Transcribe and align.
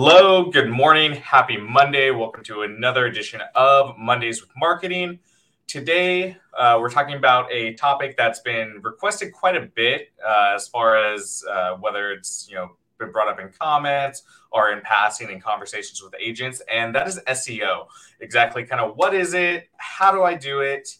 Hello, 0.00 0.44
good 0.44 0.70
morning, 0.70 1.12
happy 1.12 1.56
Monday. 1.56 2.12
Welcome 2.12 2.44
to 2.44 2.62
another 2.62 3.06
edition 3.06 3.40
of 3.56 3.98
Mondays 3.98 4.40
with 4.40 4.50
Marketing. 4.56 5.18
Today, 5.66 6.36
uh, 6.56 6.78
we're 6.80 6.88
talking 6.88 7.16
about 7.16 7.50
a 7.50 7.74
topic 7.74 8.16
that's 8.16 8.38
been 8.38 8.78
requested 8.84 9.32
quite 9.32 9.56
a 9.56 9.62
bit 9.62 10.12
uh, 10.24 10.52
as 10.54 10.68
far 10.68 10.96
as 10.96 11.42
uh, 11.50 11.72
whether 11.80 12.12
it's 12.12 12.46
you 12.48 12.54
know 12.54 12.76
been 13.00 13.10
brought 13.10 13.26
up 13.26 13.40
in 13.40 13.50
comments 13.50 14.22
or 14.52 14.70
in 14.70 14.82
passing 14.82 15.30
in 15.30 15.40
conversations 15.40 16.00
with 16.00 16.14
agents, 16.20 16.62
and 16.72 16.94
that 16.94 17.08
is 17.08 17.18
SEO. 17.26 17.86
Exactly, 18.20 18.62
kind 18.62 18.80
of 18.80 18.96
what 18.96 19.16
is 19.16 19.34
it? 19.34 19.68
How 19.78 20.12
do 20.12 20.22
I 20.22 20.34
do 20.34 20.60
it? 20.60 20.90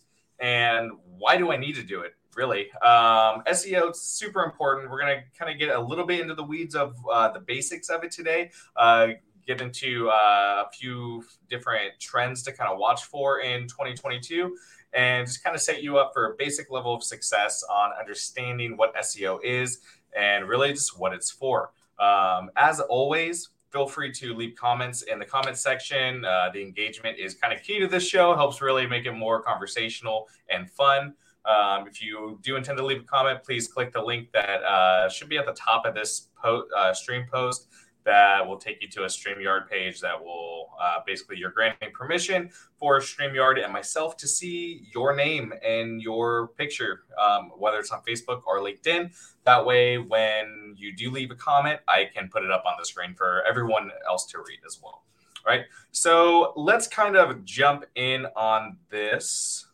And 0.40 0.90
why 1.16 1.36
do 1.36 1.52
I 1.52 1.56
need 1.56 1.76
to 1.76 1.84
do 1.84 2.00
it? 2.00 2.14
Really. 2.38 2.70
Um, 2.82 3.42
SEO 3.48 3.90
is 3.90 4.00
super 4.00 4.44
important. 4.44 4.88
We're 4.88 5.00
going 5.00 5.18
to 5.18 5.38
kind 5.38 5.52
of 5.52 5.58
get 5.58 5.74
a 5.74 5.80
little 5.80 6.06
bit 6.06 6.20
into 6.20 6.34
the 6.34 6.44
weeds 6.44 6.76
of 6.76 6.94
uh, 7.12 7.32
the 7.32 7.40
basics 7.40 7.88
of 7.88 8.04
it 8.04 8.12
today. 8.12 8.52
Uh, 8.76 9.08
get 9.44 9.60
into 9.60 10.08
uh, 10.08 10.64
a 10.64 10.70
few 10.72 11.24
different 11.50 11.98
trends 11.98 12.44
to 12.44 12.52
kind 12.52 12.70
of 12.70 12.78
watch 12.78 13.06
for 13.06 13.40
in 13.40 13.62
2022 13.62 14.56
and 14.92 15.26
just 15.26 15.42
kind 15.42 15.56
of 15.56 15.60
set 15.60 15.82
you 15.82 15.98
up 15.98 16.12
for 16.14 16.32
a 16.32 16.36
basic 16.36 16.70
level 16.70 16.94
of 16.94 17.02
success 17.02 17.64
on 17.68 17.90
understanding 17.98 18.76
what 18.76 18.94
SEO 18.96 19.42
is 19.42 19.80
and 20.16 20.48
really 20.48 20.70
just 20.72 20.98
what 20.98 21.12
it's 21.12 21.30
for. 21.30 21.72
Um, 21.98 22.50
as 22.56 22.78
always, 22.78 23.48
feel 23.70 23.88
free 23.88 24.12
to 24.12 24.32
leave 24.34 24.54
comments 24.54 25.02
in 25.02 25.18
the 25.18 25.24
comments 25.24 25.60
section. 25.60 26.24
Uh, 26.24 26.50
the 26.52 26.62
engagement 26.62 27.18
is 27.18 27.34
kind 27.34 27.52
of 27.52 27.60
key 27.62 27.80
to 27.80 27.88
this 27.88 28.06
show, 28.06 28.34
helps 28.36 28.62
really 28.62 28.86
make 28.86 29.06
it 29.06 29.12
more 29.12 29.42
conversational 29.42 30.28
and 30.48 30.70
fun. 30.70 31.14
Um, 31.48 31.88
if 31.88 32.02
you 32.02 32.38
do 32.42 32.56
intend 32.56 32.76
to 32.76 32.84
leave 32.84 33.00
a 33.00 33.04
comment, 33.04 33.42
please 33.42 33.68
click 33.68 33.90
the 33.92 34.02
link 34.02 34.30
that 34.32 34.62
uh, 34.62 35.08
should 35.08 35.30
be 35.30 35.38
at 35.38 35.46
the 35.46 35.54
top 35.54 35.86
of 35.86 35.94
this 35.94 36.28
po- 36.40 36.68
uh, 36.76 36.92
stream 36.92 37.26
post. 37.32 37.68
That 38.04 38.46
will 38.46 38.56
take 38.56 38.80
you 38.80 38.88
to 38.88 39.02
a 39.02 39.06
StreamYard 39.06 39.68
page 39.68 40.00
that 40.00 40.22
will 40.22 40.70
uh, 40.80 41.00
basically 41.06 41.36
you're 41.36 41.50
granting 41.50 41.90
permission 41.92 42.48
for 42.78 43.00
StreamYard 43.00 43.62
and 43.62 43.70
myself 43.70 44.16
to 44.18 44.28
see 44.28 44.86
your 44.94 45.14
name 45.14 45.52
and 45.66 46.00
your 46.00 46.48
picture, 46.48 47.02
um, 47.20 47.50
whether 47.58 47.78
it's 47.78 47.90
on 47.90 48.00
Facebook 48.08 48.42
or 48.46 48.60
LinkedIn. 48.60 49.10
That 49.44 49.64
way, 49.64 49.98
when 49.98 50.74
you 50.76 50.96
do 50.96 51.10
leave 51.10 51.30
a 51.30 51.34
comment, 51.34 51.80
I 51.86 52.08
can 52.14 52.28
put 52.28 52.44
it 52.44 52.50
up 52.50 52.64
on 52.66 52.74
the 52.78 52.84
screen 52.86 53.14
for 53.14 53.42
everyone 53.46 53.90
else 54.08 54.24
to 54.26 54.38
read 54.38 54.60
as 54.66 54.80
well. 54.82 55.02
All 55.46 55.54
right. 55.54 55.64
So 55.92 56.54
let's 56.56 56.86
kind 56.86 57.16
of 57.16 57.44
jump 57.44 57.84
in 57.94 58.26
on 58.36 58.78
this. 58.90 59.66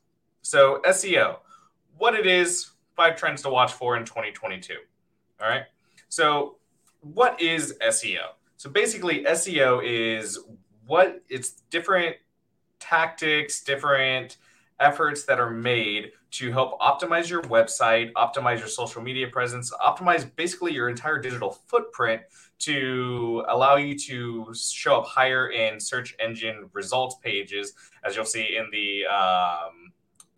So, 0.43 0.83
SEO 0.87 1.39
what 1.99 2.15
it 2.15 2.27
is, 2.27 2.71
five 2.97 3.17
trends 3.17 3.43
to 3.43 3.51
watch 3.51 3.73
for 3.73 3.97
in 3.97 4.05
2022. 4.05 4.75
All 5.41 5.49
right. 5.49 5.65
So, 6.09 6.57
what 7.01 7.41
is 7.41 7.77
SEO? 7.83 8.29
So, 8.57 8.71
basically, 8.71 9.25
SEO 9.25 9.81
is 9.85 10.39
what 10.87 11.23
it's 11.29 11.63
different 11.71 12.17
tactics, 12.79 13.63
different 13.63 14.37
efforts 14.81 15.25
that 15.25 15.39
are 15.39 15.51
made 15.51 16.13
to 16.31 16.51
help 16.51 16.79
optimize 16.81 17.31
your 17.31 17.43
website, 17.43 18.13
optimize 18.15 18.59
your 18.59 18.69
social 18.69 19.01
media 19.01 19.29
presence, 19.29 19.73
optimize 19.81 20.29
basically 20.35 20.73
your 20.73 20.89
entire 20.89 21.19
digital 21.19 21.53
footprint 21.69 22.23
to 22.59 23.45
allow 23.49 23.77
you 23.77 23.97
to 23.97 24.53
show 24.55 24.99
up 24.99 25.07
higher 25.07 25.51
in 25.51 25.79
search 25.79 26.15
engine 26.19 26.69
results 26.73 27.17
pages, 27.23 27.73
as 28.05 28.17
you'll 28.17 28.25
see 28.25 28.57
in 28.57 28.69
the 28.73 29.05
um, 29.07 29.84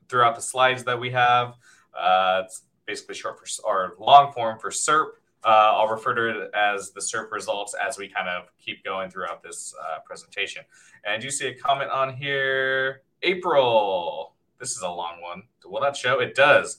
throughout 0.08 0.34
the 0.34 0.42
slides 0.42 0.84
that 0.84 0.98
we 0.98 1.10
have. 1.10 1.54
Uh, 1.98 2.42
it's 2.44 2.62
basically 2.86 3.14
short 3.14 3.38
for 3.38 3.46
or 3.64 3.94
long 3.98 4.32
form 4.32 4.58
for 4.58 4.70
SERP. 4.70 5.08
Uh, 5.44 5.74
I'll 5.76 5.88
refer 5.88 6.14
to 6.14 6.28
it 6.28 6.50
as 6.54 6.90
the 6.90 7.00
SERP 7.00 7.30
results 7.30 7.74
as 7.74 7.98
we 7.98 8.08
kind 8.08 8.28
of 8.28 8.48
keep 8.58 8.82
going 8.84 9.10
throughout 9.10 9.42
this 9.42 9.74
uh, 9.80 9.98
presentation. 10.04 10.64
And 11.04 11.22
you 11.22 11.30
see 11.30 11.46
a 11.48 11.54
comment 11.54 11.90
on 11.90 12.16
here, 12.16 13.02
April. 13.22 14.34
This 14.58 14.72
is 14.72 14.82
a 14.82 14.88
long 14.88 15.20
one. 15.22 15.42
Will 15.64 15.80
that 15.82 15.96
show? 15.96 16.20
It 16.20 16.34
does. 16.34 16.78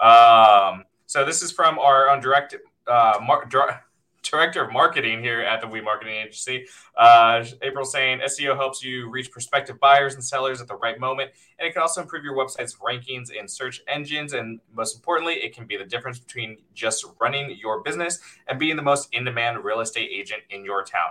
Um, 0.00 0.84
so 1.06 1.24
this 1.24 1.42
is 1.42 1.50
from 1.50 1.78
our 1.78 2.08
own 2.10 2.20
direct, 2.20 2.54
uh, 2.86 3.18
mar- 3.22 3.46
director 4.34 4.64
of 4.64 4.72
marketing 4.72 5.22
here 5.22 5.42
at 5.42 5.60
the 5.60 5.66
We 5.68 5.80
Marketing 5.80 6.14
Agency. 6.14 6.66
Uh, 6.96 7.44
April 7.62 7.84
saying 7.84 8.18
SEO 8.18 8.56
helps 8.56 8.82
you 8.82 9.08
reach 9.08 9.30
prospective 9.30 9.78
buyers 9.78 10.14
and 10.14 10.24
sellers 10.24 10.60
at 10.60 10.66
the 10.66 10.74
right 10.74 10.98
moment, 10.98 11.30
and 11.58 11.68
it 11.68 11.72
can 11.72 11.82
also 11.82 12.02
improve 12.02 12.24
your 12.24 12.34
website's 12.34 12.74
rankings 12.76 13.30
in 13.30 13.46
search 13.46 13.80
engines. 13.86 14.32
And 14.32 14.58
most 14.74 14.96
importantly, 14.96 15.34
it 15.34 15.54
can 15.54 15.66
be 15.66 15.76
the 15.76 15.84
difference 15.84 16.18
between 16.18 16.58
just 16.74 17.06
running 17.20 17.56
your 17.60 17.80
business 17.82 18.18
and 18.48 18.58
being 18.58 18.74
the 18.74 18.82
most 18.82 19.08
in-demand 19.12 19.62
real 19.62 19.80
estate 19.80 20.10
agent 20.12 20.42
in 20.50 20.64
your 20.64 20.82
town. 20.82 21.10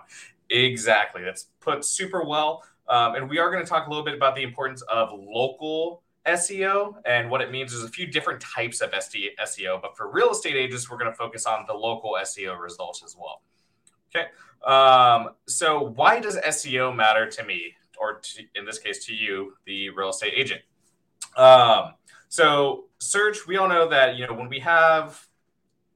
Exactly, 0.49 1.23
that's 1.23 1.47
put 1.61 1.85
super 1.85 2.25
well. 2.25 2.63
Um, 2.89 3.15
and 3.15 3.29
we 3.29 3.39
are 3.39 3.49
going 3.49 3.63
to 3.63 3.69
talk 3.69 3.87
a 3.87 3.89
little 3.89 4.03
bit 4.03 4.15
about 4.15 4.35
the 4.35 4.43
importance 4.43 4.81
of 4.91 5.11
local 5.13 6.03
SEO. 6.27 6.95
And 7.05 7.29
what 7.29 7.41
it 7.41 7.51
means 7.51 7.73
is 7.73 7.83
a 7.83 7.89
few 7.89 8.07
different 8.07 8.41
types 8.41 8.81
of 8.81 8.91
SEO, 8.91 9.81
but 9.81 9.95
for 9.97 10.11
real 10.11 10.31
estate 10.31 10.55
agents, 10.55 10.89
we're 10.89 10.97
going 10.97 11.11
to 11.11 11.17
focus 11.17 11.45
on 11.45 11.65
the 11.67 11.73
local 11.73 12.17
SEO 12.21 12.59
results 12.59 13.03
as 13.03 13.15
well. 13.17 13.41
Okay. 14.15 14.27
Um, 14.65 15.31
so, 15.47 15.91
why 15.95 16.19
does 16.19 16.37
SEO 16.37 16.95
matter 16.95 17.27
to 17.29 17.43
me, 17.43 17.73
or 17.99 18.19
to, 18.19 18.43
in 18.55 18.65
this 18.65 18.79
case, 18.79 19.05
to 19.05 19.13
you, 19.13 19.53
the 19.65 19.89
real 19.89 20.09
estate 20.09 20.33
agent? 20.35 20.61
Um, 21.35 21.95
so, 22.29 22.85
search, 22.99 23.45
we 23.47 23.57
all 23.57 23.67
know 23.67 23.89
that, 23.89 24.15
you 24.15 24.25
know, 24.25 24.33
when 24.33 24.49
we 24.49 24.59
have 24.59 25.27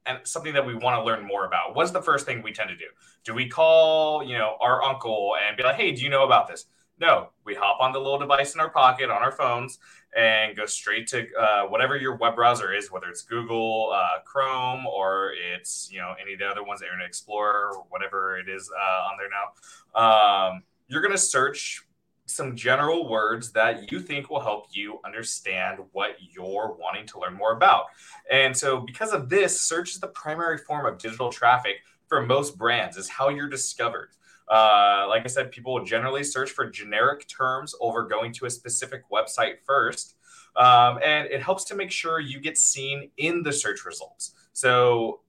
and 0.07 0.19
something 0.23 0.53
that 0.53 0.65
we 0.65 0.73
want 0.73 0.99
to 0.99 1.03
learn 1.03 1.25
more 1.25 1.45
about, 1.45 1.75
what's 1.75 1.91
the 1.91 2.01
first 2.01 2.25
thing 2.25 2.41
we 2.41 2.51
tend 2.51 2.69
to 2.69 2.75
do? 2.75 2.85
Do 3.25 3.33
we 3.33 3.47
call, 3.47 4.23
you 4.23 4.37
know, 4.37 4.55
our 4.61 4.81
uncle 4.81 5.35
and 5.45 5.57
be 5.57 5.63
like, 5.63 5.75
hey, 5.75 5.91
do 5.91 6.01
you 6.01 6.09
know 6.09 6.23
about 6.23 6.47
this? 6.47 6.65
No, 6.99 7.29
we 7.43 7.53
hop 7.53 7.79
on 7.79 7.91
the 7.91 7.99
little 7.99 8.17
device 8.17 8.55
in 8.55 8.61
our 8.61 8.69
pocket 8.69 9.09
on 9.09 9.21
our 9.21 9.31
phones 9.31 9.77
and 10.17 10.57
go 10.57 10.65
straight 10.65 11.07
to 11.07 11.27
uh, 11.39 11.63
whatever 11.67 11.95
your 11.95 12.17
web 12.17 12.35
browser 12.35 12.73
is, 12.73 12.91
whether 12.91 13.07
it's 13.07 13.21
Google 13.21 13.93
uh, 13.95 14.19
Chrome 14.25 14.87
or 14.87 15.33
it's 15.53 15.89
you 15.91 15.99
know 15.99 16.15
any 16.19 16.33
of 16.33 16.39
the 16.39 16.47
other 16.47 16.63
ones, 16.63 16.81
Internet 16.81 17.05
Explorer, 17.05 17.71
or 17.75 17.83
whatever 17.89 18.37
it 18.37 18.49
is 18.49 18.69
uh, 18.75 19.09
on 19.11 19.17
there 19.17 19.29
now. 19.29 20.01
Um, 20.01 20.63
you're 20.87 21.01
going 21.01 21.13
to 21.13 21.17
search 21.19 21.83
some 22.25 22.55
general 22.55 23.07
words 23.07 23.51
that 23.53 23.91
you 23.91 24.01
think 24.01 24.29
will 24.29 24.41
help 24.41 24.65
you 24.71 24.99
understand 25.05 25.79
what 25.93 26.17
you're 26.19 26.75
wanting 26.77 27.05
to 27.07 27.19
learn 27.19 27.33
more 27.33 27.53
about. 27.53 27.85
And 28.29 28.57
so, 28.57 28.79
because 28.79 29.13
of 29.13 29.29
this, 29.29 29.61
search 29.61 29.91
is 29.91 29.99
the 29.99 30.07
primary 30.07 30.57
form 30.57 30.85
of 30.85 30.97
digital 30.97 31.31
traffic 31.31 31.77
for 32.07 32.25
most 32.25 32.57
brands. 32.57 32.97
Is 32.97 33.07
how 33.07 33.29
you're 33.29 33.49
discovered. 33.49 34.09
Uh, 34.49 35.05
like 35.09 35.23
I 35.23 35.27
said, 35.27 35.51
people 35.51 35.73
will 35.73 35.83
generally 35.85 36.23
search 36.23 36.51
for 36.51 36.69
generic 36.69 37.27
terms 37.27 37.75
over 37.81 38.03
going 38.03 38.31
to 38.33 38.45
a 38.45 38.49
specific 38.49 39.03
website 39.11 39.55
first. 39.65 40.15
Um, 40.55 40.99
and 41.03 41.27
it 41.27 41.41
helps 41.41 41.65
to 41.65 41.75
make 41.75 41.91
sure 41.91 42.19
you 42.19 42.39
get 42.39 42.57
seen 42.57 43.11
in 43.17 43.43
the 43.43 43.53
search 43.53 43.85
results. 43.85 44.33
So, 44.53 45.21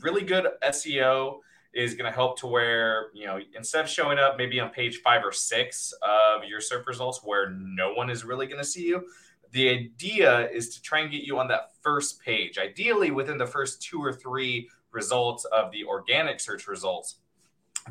really 0.00 0.22
good 0.22 0.46
SEO 0.62 1.38
is 1.74 1.94
going 1.94 2.10
to 2.10 2.14
help 2.14 2.38
to 2.40 2.46
where, 2.46 3.06
you 3.14 3.26
know, 3.26 3.38
instead 3.56 3.84
of 3.84 3.90
showing 3.90 4.18
up 4.18 4.38
maybe 4.38 4.60
on 4.60 4.70
page 4.70 5.00
five 5.02 5.24
or 5.24 5.32
six 5.32 5.92
of 6.02 6.44
your 6.44 6.60
search 6.60 6.86
results 6.86 7.20
where 7.22 7.50
no 7.50 7.92
one 7.92 8.10
is 8.10 8.24
really 8.24 8.46
going 8.46 8.58
to 8.58 8.66
see 8.66 8.86
you, 8.86 9.04
the 9.50 9.68
idea 9.68 10.48
is 10.50 10.74
to 10.74 10.82
try 10.82 11.00
and 11.00 11.10
get 11.10 11.22
you 11.22 11.38
on 11.38 11.48
that 11.48 11.70
first 11.82 12.20
page, 12.20 12.58
ideally 12.58 13.10
within 13.10 13.38
the 13.38 13.46
first 13.46 13.82
two 13.82 14.02
or 14.02 14.12
three 14.12 14.68
results 14.92 15.44
of 15.46 15.70
the 15.72 15.84
organic 15.84 16.40
search 16.40 16.66
results 16.68 17.16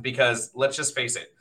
because 0.02 0.52
let's 0.54 0.76
just 0.76 0.96
face 0.96 1.16
it 1.16 1.34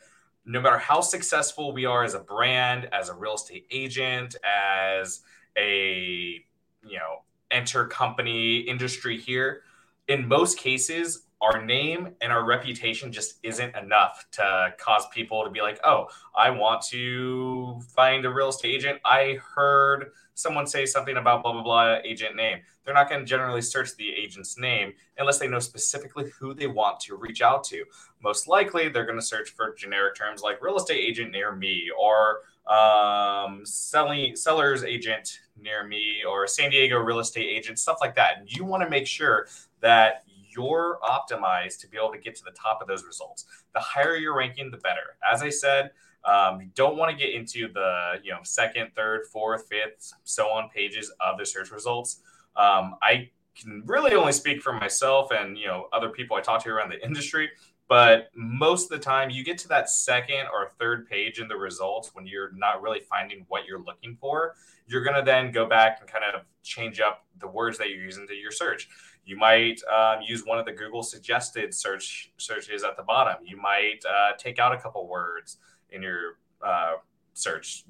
no 0.45 0.61
matter 0.61 0.79
how 0.79 1.01
successful 1.01 1.73
we 1.73 1.85
are 1.85 2.05
as 2.05 2.15
a 2.15 2.19
brand 2.19 2.89
as 2.93 3.09
a 3.09 3.15
real 3.15 3.35
estate 3.35 3.67
agent 3.71 4.35
as 4.45 5.21
a 5.57 6.45
you 6.85 6.99
know 6.99 7.23
enter 7.51 7.87
company 7.87 8.59
industry 8.59 9.19
here 9.19 9.63
in 10.09 10.27
most 10.27 10.59
cases 10.59 11.27
our 11.43 11.61
name 11.61 12.11
and 12.21 12.33
our 12.33 12.45
reputation 12.45 13.11
just 13.11 13.39
isn't 13.43 13.75
enough 13.77 14.25
to 14.31 14.73
cause 14.79 15.09
people 15.13 15.43
to 15.43 15.51
be 15.51 15.61
like, 15.61 15.81
oh, 15.85 16.07
I 16.37 16.51
want 16.51 16.83
to 16.91 17.81
find 17.97 18.25
a 18.25 18.31
real 18.31 18.51
estate 18.51 18.77
agent. 18.77 19.01
I 19.05 19.39
heard 19.55 20.13
someone 20.35 20.69
say 20.69 20.87
something 20.87 21.17
about 21.17 21.43
blah, 21.43 21.53
blah, 21.53 21.63
blah 21.63 21.97
agent 22.05 22.37
name. 22.37 22.59
They're 22.85 22.95
not 22.95 23.09
going 23.09 23.21
to 23.21 23.27
generally 23.27 23.61
search 23.61 23.97
the 23.97 24.09
agent's 24.09 24.57
name 24.57 24.93
unless 25.19 25.39
they 25.39 25.49
know 25.49 25.59
specifically 25.59 26.31
who 26.39 26.55
they 26.55 26.69
want 26.69 27.01
to 27.01 27.17
reach 27.17 27.43
out 27.43 27.65
to. 27.65 27.85
Most 28.23 28.47
likely, 28.47 28.89
they're 28.89 29.05
going 29.05 29.19
to 29.19 29.25
search 29.25 29.51
for 29.51 29.75
generic 29.75 30.15
terms 30.15 30.43
like 30.43 30.63
real 30.63 30.77
estate 30.77 31.01
agent 31.01 31.33
near 31.33 31.53
me 31.55 31.91
or 32.01 32.43
um, 32.73 33.63
selling 33.65 34.37
sellers 34.37 34.85
agent 34.85 35.41
near 35.61 35.85
me 35.85 36.23
or 36.29 36.47
San 36.47 36.71
Diego 36.71 36.99
real 36.99 37.19
estate 37.19 37.49
agent, 37.49 37.81
stuff 37.81 37.99
like 38.01 38.15
that. 38.15 38.39
And 38.39 38.51
you 38.51 38.65
want 38.65 38.85
to 38.85 38.89
make 38.89 39.09
sure 39.09 39.49
that 39.81 40.25
you're 40.55 40.99
optimized 41.03 41.81
to 41.81 41.89
be 41.89 41.97
able 41.97 42.13
to 42.13 42.19
get 42.19 42.35
to 42.37 42.45
the 42.45 42.51
top 42.53 42.81
of 42.81 42.89
those 42.89 43.05
results. 43.05 43.47
The 43.75 43.81
higher 43.81 44.17
your 44.17 44.37
ranking, 44.37 44.71
the 44.71 44.79
better. 44.79 45.17
As 45.31 45.43
I 45.43 45.51
said, 45.51 45.91
um, 46.25 46.61
you 46.61 46.69
don't 46.75 46.97
want 46.97 47.11
to 47.11 47.17
get 47.17 47.35
into 47.35 47.73
the 47.73 48.15
you 48.23 48.31
know 48.31 48.39
second, 48.43 48.91
third, 48.95 49.27
fourth, 49.33 49.67
fifth, 49.69 50.13
so 50.25 50.49
on 50.49 50.69
pages 50.69 51.13
of 51.21 51.39
the 51.39 51.47
search 51.47 51.71
results. 51.71 52.21
Um, 52.57 52.97
I 53.03 53.31
can 53.55 53.83
really 53.85 54.15
only 54.15 54.33
speak 54.33 54.63
for 54.63 54.73
myself 54.73 55.31
and 55.31 55.59
you 55.59 55.67
know 55.67 55.89
other 55.93 56.09
people 56.09 56.37
I 56.37 56.41
talk 56.41 56.63
to 56.65 56.71
around 56.71 56.91
the 56.91 57.05
industry. 57.05 57.51
But 57.89 58.31
most 58.35 58.85
of 58.85 58.99
the 58.99 59.05
time, 59.05 59.29
you 59.29 59.45
get 59.45 59.59
to 59.59 59.69
that 59.69 59.91
second 59.91 60.47
or 60.53 60.71
third 60.79 61.09
page 61.09 61.41
in 61.41 61.49
the 61.49 61.57
results 61.57 62.15
when 62.15 62.27
you're 62.27 62.53
not 62.53 62.81
really 62.81 63.01
finding 63.01 63.45
what 63.49 63.67
you're 63.67 63.83
looking 63.83 64.17
for. 64.21 64.55
You're 64.87 65.05
going 65.05 65.17
to 65.17 65.23
then 65.23 65.53
go 65.53 65.67
back 65.67 65.99
and 66.01 66.11
kind 66.11 66.25
of 66.25 66.43
change 66.63 67.01
up 67.01 67.27
the 67.39 67.49
words 67.49 67.79
that 67.79 67.91
you're 67.91 68.03
using 68.03 68.27
to 68.29 68.35
your 68.35 68.51
search. 68.51 68.89
You 69.25 69.37
might 69.37 69.81
um, 69.85 70.23
use 70.27 70.45
one 70.45 70.59
of 70.59 70.65
the 70.65 70.73
Google 70.73 71.03
suggested 71.03 71.75
search 71.75 72.33
searches 72.39 72.83
at 72.83 72.97
the 72.97 73.03
bottom. 73.03 73.45
You 73.45 73.57
might 73.57 74.01
uh, 74.09 74.37
take 74.39 74.59
out 74.59 74.73
a 74.73 74.79
couple 74.79 75.07
words 75.07 75.59
in 75.91 76.03
your 76.03 76.39
uh, 76.65 76.95
search. 77.35 77.85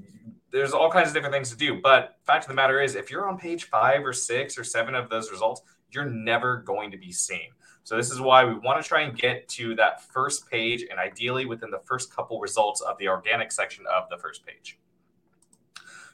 There's 0.50 0.72
all 0.72 0.90
kinds 0.90 1.08
of 1.08 1.14
different 1.14 1.32
things 1.32 1.50
to 1.50 1.56
do. 1.56 1.80
But 1.80 2.16
fact 2.24 2.44
of 2.44 2.48
the 2.48 2.54
matter 2.54 2.80
is, 2.80 2.94
if 2.94 3.10
you're 3.10 3.28
on 3.28 3.38
page 3.38 3.64
five 3.64 4.04
or 4.04 4.12
six 4.12 4.58
or 4.58 4.64
seven 4.64 4.94
of 4.94 5.08
those 5.08 5.30
results, 5.30 5.62
you're 5.90 6.04
never 6.04 6.58
going 6.58 6.90
to 6.90 6.98
be 6.98 7.12
seen. 7.12 7.50
So 7.84 7.96
this 7.96 8.10
is 8.10 8.20
why 8.20 8.44
we 8.44 8.54
want 8.54 8.80
to 8.82 8.88
try 8.88 9.02
and 9.02 9.16
get 9.16 9.48
to 9.50 9.74
that 9.74 10.02
first 10.12 10.48
page 10.48 10.84
and 10.88 11.00
ideally 11.00 11.46
within 11.46 11.70
the 11.70 11.80
first 11.84 12.14
couple 12.14 12.38
results 12.40 12.80
of 12.80 12.96
the 12.98 13.08
organic 13.08 13.50
section 13.50 13.84
of 13.92 14.08
the 14.08 14.16
first 14.16 14.46
page. 14.46 14.78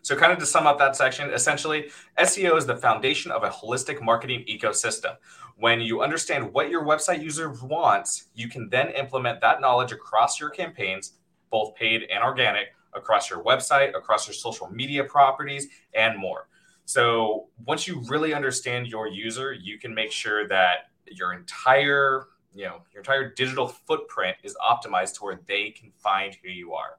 So, 0.02 0.16
kind 0.16 0.32
of 0.32 0.38
to 0.38 0.46
sum 0.46 0.66
up 0.66 0.78
that 0.78 0.96
section, 0.96 1.30
essentially, 1.30 1.90
SEO 2.18 2.56
is 2.56 2.64
the 2.64 2.76
foundation 2.76 3.30
of 3.30 3.42
a 3.42 3.50
holistic 3.50 4.00
marketing 4.00 4.44
ecosystem. 4.48 5.16
When 5.56 5.80
you 5.80 6.02
understand 6.02 6.52
what 6.52 6.70
your 6.70 6.84
website 6.84 7.22
user 7.22 7.50
wants, 7.62 8.28
you 8.34 8.48
can 8.48 8.70
then 8.70 8.88
implement 8.90 9.40
that 9.40 9.60
knowledge 9.60 9.92
across 9.92 10.40
your 10.40 10.50
campaigns, 10.50 11.14
both 11.50 11.74
paid 11.74 12.04
and 12.04 12.22
organic, 12.22 12.68
across 12.94 13.28
your 13.28 13.42
website, 13.42 13.94
across 13.96 14.26
your 14.26 14.34
social 14.34 14.70
media 14.70 15.04
properties, 15.04 15.68
and 15.94 16.16
more. 16.16 16.48
So, 16.84 17.48
once 17.66 17.86
you 17.86 18.02
really 18.08 18.32
understand 18.32 18.86
your 18.86 19.08
user, 19.08 19.52
you 19.52 19.78
can 19.78 19.94
make 19.94 20.12
sure 20.12 20.48
that 20.48 20.90
your 21.16 21.32
entire 21.32 22.26
you 22.54 22.64
know 22.64 22.80
your 22.92 23.00
entire 23.00 23.32
digital 23.32 23.68
footprint 23.68 24.36
is 24.42 24.56
optimized 24.56 25.14
to 25.14 25.24
where 25.24 25.40
they 25.46 25.70
can 25.70 25.92
find 25.98 26.36
who 26.42 26.50
you 26.50 26.72
are 26.72 26.98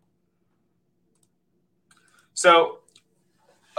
so 2.34 2.80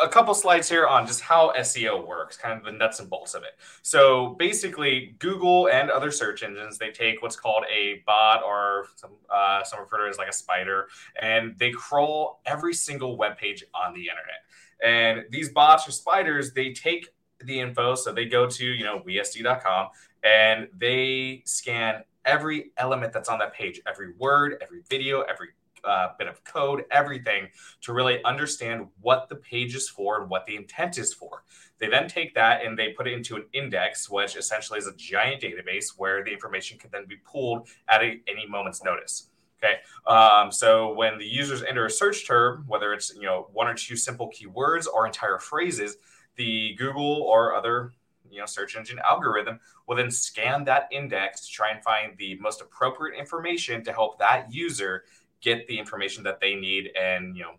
a 0.02 0.08
couple 0.08 0.32
slides 0.34 0.68
here 0.68 0.86
on 0.86 1.06
just 1.06 1.20
how 1.20 1.52
SEO 1.58 2.06
works, 2.06 2.36
kind 2.36 2.58
of 2.58 2.64
the 2.64 2.72
nuts 2.72 3.00
and 3.00 3.10
bolts 3.10 3.34
of 3.34 3.42
it. 3.42 3.58
So 3.82 4.36
basically, 4.38 5.14
Google 5.18 5.68
and 5.68 5.90
other 5.90 6.10
search 6.10 6.42
engines 6.42 6.78
they 6.78 6.90
take 6.90 7.22
what's 7.22 7.36
called 7.36 7.64
a 7.72 8.02
bot 8.06 8.42
or 8.42 8.86
some 8.96 9.12
uh, 9.28 9.62
some 9.64 9.80
refer 9.80 9.98
to 9.98 10.06
it 10.06 10.10
as 10.10 10.18
like 10.18 10.28
a 10.28 10.32
spider, 10.32 10.88
and 11.20 11.58
they 11.58 11.70
crawl 11.70 12.40
every 12.46 12.74
single 12.74 13.16
web 13.16 13.36
page 13.36 13.64
on 13.74 13.94
the 13.94 14.00
internet. 14.00 14.40
And 14.82 15.24
these 15.30 15.50
bots 15.50 15.86
or 15.86 15.92
spiders, 15.92 16.52
they 16.52 16.72
take 16.72 17.08
the 17.44 17.60
info, 17.60 17.94
so 17.94 18.12
they 18.12 18.26
go 18.26 18.46
to 18.46 18.64
you 18.64 18.84
know 18.84 19.02
WeSD.com 19.06 19.88
and 20.22 20.68
they 20.76 21.42
scan 21.44 22.04
every 22.24 22.72
element 22.76 23.12
that's 23.12 23.28
on 23.28 23.38
that 23.38 23.54
page, 23.54 23.80
every 23.86 24.12
word, 24.18 24.56
every 24.62 24.82
video, 24.88 25.22
every 25.22 25.48
uh, 25.84 26.08
bit 26.18 26.28
of 26.28 26.42
code, 26.44 26.84
everything 26.90 27.48
to 27.82 27.92
really 27.92 28.22
understand 28.24 28.86
what 29.00 29.28
the 29.28 29.36
page 29.36 29.74
is 29.74 29.88
for 29.88 30.20
and 30.20 30.30
what 30.30 30.46
the 30.46 30.56
intent 30.56 30.98
is 30.98 31.14
for. 31.14 31.42
They 31.78 31.88
then 31.88 32.08
take 32.08 32.34
that 32.34 32.64
and 32.64 32.78
they 32.78 32.90
put 32.90 33.06
it 33.06 33.14
into 33.14 33.36
an 33.36 33.44
index, 33.52 34.10
which 34.10 34.36
essentially 34.36 34.78
is 34.78 34.86
a 34.86 34.94
giant 34.96 35.42
database 35.42 35.94
where 35.96 36.22
the 36.22 36.32
information 36.32 36.78
can 36.78 36.90
then 36.92 37.06
be 37.06 37.16
pulled 37.16 37.68
at 37.88 38.02
a, 38.02 38.20
any 38.28 38.46
moment's 38.48 38.84
notice. 38.84 39.28
Okay, 39.62 39.76
um, 40.06 40.50
so 40.50 40.94
when 40.94 41.18
the 41.18 41.26
users 41.26 41.62
enter 41.62 41.84
a 41.84 41.90
search 41.90 42.26
term, 42.26 42.64
whether 42.66 42.94
it's 42.94 43.14
you 43.14 43.22
know 43.22 43.48
one 43.52 43.66
or 43.66 43.74
two 43.74 43.94
simple 43.94 44.30
keywords 44.30 44.86
or 44.86 45.06
entire 45.06 45.38
phrases, 45.38 45.96
the 46.36 46.74
Google 46.76 47.22
or 47.22 47.54
other 47.54 47.92
you 48.30 48.38
know 48.38 48.46
search 48.46 48.76
engine 48.76 48.98
algorithm 49.08 49.58
will 49.86 49.96
then 49.96 50.10
scan 50.10 50.64
that 50.64 50.88
index 50.90 51.46
to 51.46 51.52
try 51.52 51.70
and 51.70 51.82
find 51.82 52.16
the 52.18 52.36
most 52.40 52.60
appropriate 52.60 53.18
information 53.18 53.82
to 53.84 53.92
help 53.92 54.18
that 54.18 54.52
user 54.52 55.04
get 55.40 55.66
the 55.66 55.78
information 55.78 56.22
that 56.22 56.40
they 56.40 56.54
need 56.54 56.90
and 57.00 57.36
you 57.36 57.42
know 57.42 57.52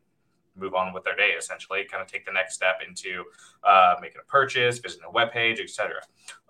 move 0.55 0.73
on 0.73 0.93
with 0.93 1.03
their 1.03 1.15
day 1.15 1.31
essentially 1.37 1.85
kind 1.89 2.03
of 2.03 2.11
take 2.11 2.25
the 2.25 2.31
next 2.31 2.53
step 2.53 2.81
into 2.85 3.23
uh, 3.63 3.95
making 4.01 4.17
a 4.21 4.29
purchase 4.29 4.79
visiting 4.79 5.05
a 5.05 5.11
web 5.11 5.31
page 5.31 5.59
etc 5.59 6.01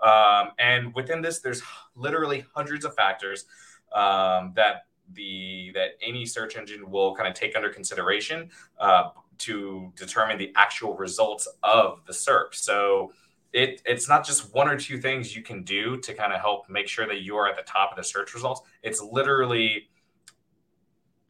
um, 0.04 0.52
and 0.58 0.94
within 0.96 1.22
this 1.22 1.40
there's 1.40 1.62
literally 1.96 2.44
hundreds 2.54 2.84
of 2.84 2.96
factors 2.96 3.46
um, 3.94 4.54
that 4.56 4.86
the 5.14 5.72
that 5.74 5.92
any 6.02 6.26
search 6.26 6.56
engine 6.56 6.90
will 6.90 7.16
kind 7.16 7.28
of 7.28 7.34
take 7.34 7.56
under 7.56 7.70
consideration 7.70 8.50
uh, 8.80 9.10
to 9.42 9.92
determine 9.96 10.38
the 10.38 10.52
actual 10.56 10.96
results 10.96 11.48
of 11.64 12.02
the 12.06 12.14
SERP. 12.14 12.54
So 12.54 13.12
it 13.54 13.82
it's 13.86 14.08
not 14.08 14.26
just 14.26 14.54
one 14.54 14.68
or 14.68 14.78
two 14.78 15.00
things 15.00 15.36
you 15.36 15.42
can 15.42 15.64
do 15.64 15.98
to 15.98 16.14
kind 16.14 16.32
of 16.34 16.40
help 16.40 16.70
make 16.70 16.88
sure 16.88 17.08
that 17.08 17.22
you 17.22 17.36
are 17.36 17.48
at 17.48 17.56
the 17.56 17.64
top 17.64 17.92
of 17.92 17.98
the 17.98 18.04
search 18.04 18.34
results. 18.34 18.62
It's 18.84 19.02
literally 19.02 19.90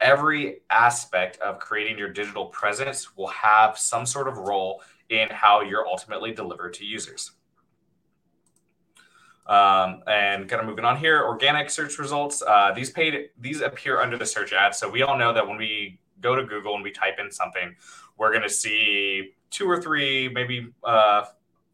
every 0.00 0.60
aspect 0.70 1.38
of 1.38 1.58
creating 1.58 1.98
your 1.98 2.10
digital 2.10 2.46
presence 2.46 3.16
will 3.16 3.28
have 3.28 3.78
some 3.78 4.04
sort 4.04 4.28
of 4.28 4.36
role 4.36 4.82
in 5.08 5.28
how 5.30 5.62
you're 5.62 5.86
ultimately 5.86 6.32
delivered 6.32 6.74
to 6.74 6.84
users. 6.84 7.32
Um, 9.46 10.02
and 10.06 10.48
kind 10.48 10.60
of 10.60 10.66
moving 10.66 10.84
on 10.84 10.96
here, 10.96 11.24
organic 11.24 11.68
search 11.70 11.98
results. 11.98 12.42
Uh, 12.42 12.72
these 12.74 12.90
paid 12.90 13.30
these 13.40 13.60
appear 13.60 14.00
under 14.00 14.16
the 14.16 14.26
search 14.26 14.52
ads. 14.52 14.78
So 14.78 14.88
we 14.88 15.02
all 15.02 15.18
know 15.18 15.32
that 15.32 15.46
when 15.46 15.56
we 15.56 15.98
go 16.20 16.36
to 16.36 16.44
Google 16.44 16.74
and 16.74 16.84
we 16.84 16.92
type 16.92 17.18
in 17.18 17.30
something, 17.30 17.74
we're 18.16 18.30
going 18.30 18.44
to 18.44 18.50
see 18.50 19.34
two 19.50 19.68
or 19.68 19.80
three, 19.80 20.28
maybe 20.28 20.68
uh, 20.84 21.24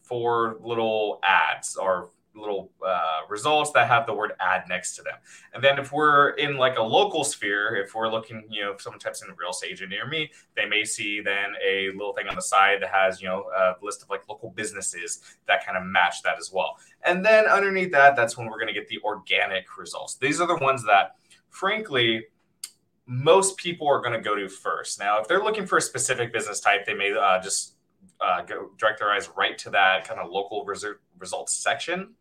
four 0.08 0.58
little 0.60 1.20
ads 1.22 1.76
or 1.76 2.10
little 2.34 2.70
uh, 2.87 3.20
results 3.28 3.72
that 3.72 3.88
have 3.88 4.06
the 4.06 4.14
word 4.14 4.32
ad 4.40 4.62
next 4.69 4.94
to 4.96 5.02
them. 5.02 5.14
And 5.55 5.62
then 5.62 5.78
if 5.78 5.93
we're 5.93 6.31
in 6.31 6.56
like 6.56 6.78
a 6.78 6.82
local 6.82 7.25
sphere, 7.25 7.76
if 7.76 7.94
we're 7.94 8.10
looking, 8.10 8.44
you 8.49 8.62
know, 8.62 8.72
if 8.72 8.81
someone 8.81 9.00
types 9.00 9.22
in 9.22 9.28
real 9.37 9.50
estate 9.50 9.72
agent 9.72 9.90
near 9.90 10.06
me, 10.06 10.31
they 10.56 10.66
may 10.66 10.84
see 10.84 11.20
then 11.20 11.55
a 11.64 11.90
little 11.90 12.12
thing 12.12 12.28
on 12.28 12.37
the 12.37 12.43
side 12.43 12.78
that 12.82 12.90
has, 12.90 13.20
you 13.20 13.28
know, 13.28 13.44
a 13.56 13.75
list 13.82 14.02
of 14.02 14.10
like 14.10 14.22
local 14.28 14.50
businesses 14.50 15.20
that 15.46 15.64
kind 15.66 15.76
of 15.76 15.84
match 15.84 16.22
that 16.22 16.38
as 16.38 16.52
well. 16.52 16.76
And 17.04 17.25
then 17.25 17.46
underneath 17.46 17.93
that, 17.93 18.14
that's 18.14 18.37
when 18.38 18.46
we're 18.46 18.61
going 18.61 18.72
to 18.72 18.78
get 18.81 18.88
the 18.88 19.00
organic 19.04 19.76
results. 19.76 20.14
These 20.16 20.40
are 20.40 20.46
the 20.46 20.56
ones 20.56 20.84
that, 20.87 21.16
frankly, 21.50 22.26
most 23.06 23.56
people 23.56 23.88
are 23.88 24.00
going 24.00 24.12
to 24.12 24.20
go 24.20 24.34
to 24.37 24.49
first. 24.49 25.00
Now, 25.00 25.19
if 25.19 25.26
they're 25.26 25.43
looking 25.43 25.66
for 25.66 25.78
a 25.78 25.81
specific 25.81 26.32
business 26.32 26.61
type, 26.61 26.84
they 26.84 26.94
may 26.94 27.12
uh, 27.12 27.40
just 27.43 27.75
uh, 28.20 28.43
go 28.43 28.70
direct 28.79 28.99
their 29.00 29.11
eyes 29.11 29.29
right 29.37 29.56
to 29.59 29.70
that 29.70 30.06
kind 30.06 30.20
of 30.20 30.31
local 30.31 30.65
results 30.65 31.54
section. 31.54 32.14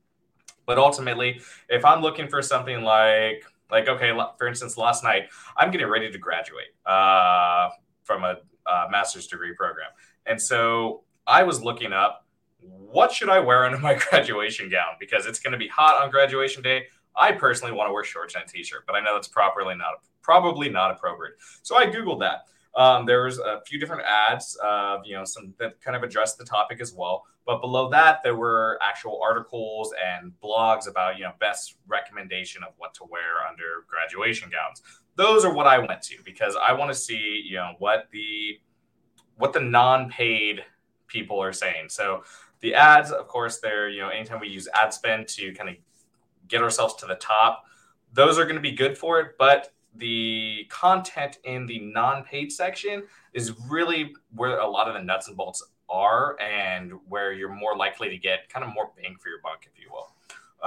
But 0.65 0.77
ultimately, 0.77 1.41
if 1.69 1.86
I'm 1.86 2.01
looking 2.01 2.27
for 2.27 2.41
something 2.41 2.81
like 2.81 3.43
like 3.71 3.88
okay, 3.88 4.12
for 4.38 4.48
instance, 4.48 4.77
last 4.77 5.03
night 5.03 5.29
I'm 5.55 5.71
getting 5.71 5.88
ready 5.88 6.12
to 6.12 6.17
graduate 6.17 6.67
uh, 6.86 7.69
from 8.03 8.24
a, 8.24 8.38
a 8.67 8.89
master's 8.89 9.27
degree 9.27 9.53
program, 9.53 9.89
and 10.25 10.41
so 10.41 11.03
I 11.25 11.43
was 11.43 11.62
looking 11.62 11.93
up 11.93 12.25
what 12.60 13.12
should 13.12 13.29
I 13.29 13.39
wear 13.39 13.65
under 13.65 13.77
my 13.89 13.95
graduation 13.95 14.69
gown 14.69 14.95
because 15.00 15.25
it's 15.25 15.39
going 15.39 15.53
to 15.53 15.57
be 15.57 15.67
hot 15.67 16.01
on 16.01 16.12
graduation 16.12 16.62
day. 16.63 16.83
I 17.15 17.31
personally 17.31 17.74
want 17.74 17.89
to 17.89 17.93
wear 17.93 18.03
shorts 18.03 18.36
and 18.36 18.43
a 18.43 18.48
t-shirt, 18.48 18.86
but 18.86 18.95
I 18.95 19.00
know 19.00 19.15
that's 19.15 19.27
properly 19.27 19.75
not 19.75 19.95
probably 20.21 20.69
not 20.69 20.91
appropriate. 20.91 21.36
So 21.63 21.77
I 21.77 21.86
googled 21.86 22.19
that. 22.19 22.41
Um, 22.77 23.07
there 23.07 23.24
was 23.24 23.39
a 23.39 23.62
few 23.65 23.79
different 23.79 24.03
ads, 24.03 24.55
uh, 24.63 25.00
you 25.03 25.15
know, 25.15 25.25
some 25.25 25.53
that 25.57 25.81
kind 25.81 25.98
of 25.98 26.03
addressed 26.03 26.38
the 26.38 26.46
topic 26.46 26.79
as 26.79 26.93
well. 26.93 27.25
But 27.43 27.60
below 27.60 27.89
that, 27.89 28.22
there 28.24 28.36
were 28.36 28.77
actual 28.84 29.19
articles 29.22 29.93
and 30.05 30.31
blogs 30.43 30.88
about, 30.88 31.17
you 31.17 31.24
know, 31.24 31.31
best 31.39 31.77
recommendation 31.88 32.62
of 32.63 32.74
what 32.77 32.93
to 32.96 33.03
wear 33.10 33.48
under 33.50 33.86
graduation 33.88 34.51
gowns. 34.51 34.84
Those 35.15 35.43
are 35.43 35.51
what 35.51 35.65
I 35.65 35.79
went 35.79 36.03
to 36.03 36.17
because 36.24 36.55
I 36.55 36.72
want 36.74 36.91
to 36.91 36.96
see, 36.96 37.41
you 37.43 37.55
know, 37.55 37.74
what 37.79 38.10
the 38.12 38.60
what 39.38 39.53
the 39.53 39.60
non-paid 39.60 40.63
people 41.07 41.41
are 41.41 41.53
saying. 41.53 41.89
So 41.89 42.24
the 42.60 42.75
ads, 42.75 43.12
of 43.12 43.27
course, 43.27 43.60
they're, 43.60 43.89
you 43.89 44.01
know, 44.01 44.10
anytime 44.10 44.39
we 44.39 44.50
use 44.50 44.67
ad 44.74 44.93
spend 44.93 45.27
to 45.29 45.51
kind 45.53 45.69
of 45.69 45.75
get 46.48 46.62
ourselves 46.62 46.96
to 46.96 47.07
the 47.07 47.15
top, 47.15 47.63
those 48.13 48.38
are 48.38 48.43
going 48.43 48.55
to 48.55 48.62
be 48.62 48.72
good 48.72 48.98
for 48.98 49.19
it. 49.19 49.36
But 49.39 49.74
the 49.97 50.65
content 50.69 51.37
in 51.43 51.65
the 51.65 51.79
non-paid 51.79 52.51
section 52.51 53.03
is 53.33 53.53
really 53.69 54.13
where 54.35 54.59
a 54.59 54.67
lot 54.67 54.87
of 54.87 54.93
the 54.93 55.01
nuts 55.01 55.27
and 55.27 55.37
bolts 55.37 55.63
are 55.89 56.39
and 56.41 56.91
where 57.07 57.33
you're 57.33 57.53
more 57.53 57.75
likely 57.75 58.09
to 58.09 58.17
get 58.17 58.49
kind 58.49 58.65
of 58.65 58.73
more 58.73 58.91
bang 58.95 59.15
for 59.19 59.29
your 59.29 59.39
buck, 59.41 59.65
if 59.65 59.81
you 59.81 59.89
will. 59.91 60.11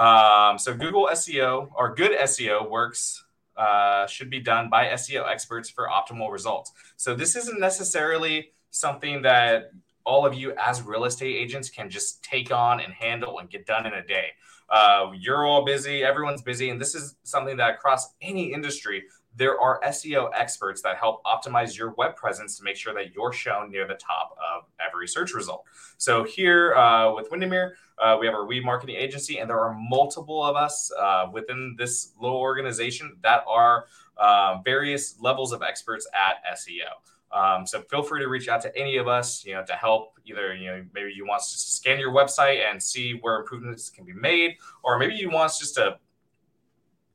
Um, 0.03 0.57
so 0.57 0.73
Google 0.73 1.09
SEO 1.11 1.69
or 1.75 1.93
good 1.93 2.17
SEO 2.19 2.69
works 2.69 3.23
uh, 3.57 4.07
should 4.07 4.29
be 4.29 4.39
done 4.39 4.69
by 4.69 4.87
SEO 4.87 5.29
experts 5.29 5.69
for 5.69 5.87
optimal 5.87 6.31
results. 6.31 6.71
So 6.95 7.13
this 7.13 7.35
isn't 7.35 7.59
necessarily 7.59 8.51
something 8.71 9.21
that 9.23 9.71
all 10.05 10.25
of 10.25 10.33
you 10.33 10.53
as 10.57 10.81
real 10.81 11.05
estate 11.05 11.35
agents 11.35 11.69
can 11.69 11.89
just 11.89 12.23
take 12.23 12.51
on 12.51 12.79
and 12.79 12.93
handle 12.93 13.39
and 13.39 13.49
get 13.49 13.65
done 13.65 13.85
in 13.85 13.93
a 13.93 14.03
day. 14.03 14.27
Uh, 14.69 15.11
you're 15.13 15.45
all 15.45 15.65
busy, 15.65 16.01
everyone's 16.01 16.41
busy, 16.41 16.69
and 16.69 16.79
this 16.79 16.95
is 16.95 17.15
something 17.23 17.57
that 17.57 17.75
across 17.75 18.13
any 18.21 18.53
industry 18.53 19.03
there 19.35 19.59
are 19.59 19.79
SEO 19.87 20.29
experts 20.35 20.81
that 20.81 20.97
help 20.97 21.23
optimize 21.23 21.77
your 21.77 21.91
web 21.91 22.15
presence 22.15 22.57
to 22.57 22.63
make 22.63 22.75
sure 22.75 22.93
that 22.93 23.13
you're 23.13 23.31
shown 23.31 23.71
near 23.71 23.87
the 23.87 23.95
top 23.95 24.35
of 24.37 24.65
every 24.85 25.07
search 25.07 25.33
result. 25.33 25.63
So 25.97 26.23
here 26.23 26.75
uh, 26.75 27.13
with 27.13 27.29
Windermere, 27.31 27.75
uh, 27.97 28.17
we 28.19 28.25
have 28.25 28.35
our 28.35 28.45
Weed 28.45 28.65
Marketing 28.65 28.95
Agency, 28.95 29.39
and 29.39 29.49
there 29.49 29.59
are 29.59 29.73
multiple 29.73 30.43
of 30.43 30.55
us 30.55 30.91
uh, 30.99 31.27
within 31.31 31.75
this 31.77 32.13
little 32.19 32.37
organization 32.37 33.17
that 33.21 33.43
are 33.47 33.85
uh, 34.17 34.57
various 34.65 35.19
levels 35.21 35.53
of 35.53 35.61
experts 35.61 36.07
at 36.13 36.43
SEO. 36.57 36.89
Um, 37.31 37.65
so 37.65 37.81
feel 37.83 38.03
free 38.03 38.19
to 38.21 38.27
reach 38.27 38.49
out 38.49 38.61
to 38.63 38.77
any 38.77 38.97
of 38.97 39.07
us, 39.07 39.45
you 39.45 39.53
know, 39.53 39.63
to 39.65 39.73
help. 39.73 40.19
Either 40.25 40.53
you 40.53 40.67
know 40.67 40.85
maybe 40.93 41.13
you 41.15 41.25
want 41.25 41.41
to 41.41 41.47
scan 41.47 41.97
your 41.97 42.11
website 42.11 42.69
and 42.69 42.81
see 42.81 43.13
where 43.21 43.39
improvements 43.39 43.89
can 43.89 44.03
be 44.03 44.13
made, 44.13 44.57
or 44.83 44.99
maybe 44.99 45.15
you 45.15 45.29
want 45.29 45.45
us 45.45 45.59
just 45.59 45.75
to 45.75 45.97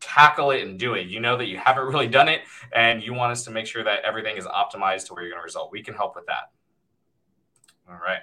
tackle 0.06 0.52
it 0.52 0.62
and 0.62 0.78
do 0.78 0.94
it. 0.94 1.06
You 1.06 1.20
know 1.20 1.36
that 1.36 1.46
you 1.46 1.58
haven't 1.58 1.86
really 1.86 2.06
done 2.06 2.28
it, 2.28 2.42
and 2.74 3.02
you 3.02 3.12
want 3.12 3.32
us 3.32 3.44
to 3.44 3.50
make 3.50 3.66
sure 3.66 3.82
that 3.84 4.04
everything 4.04 4.36
is 4.36 4.46
optimized 4.46 5.06
to 5.06 5.14
where 5.14 5.22
you're 5.22 5.32
going 5.32 5.40
to 5.40 5.44
result. 5.44 5.72
We 5.72 5.82
can 5.82 5.94
help 5.94 6.14
with 6.14 6.26
that. 6.26 6.50
All 7.88 7.96
right. 7.96 8.20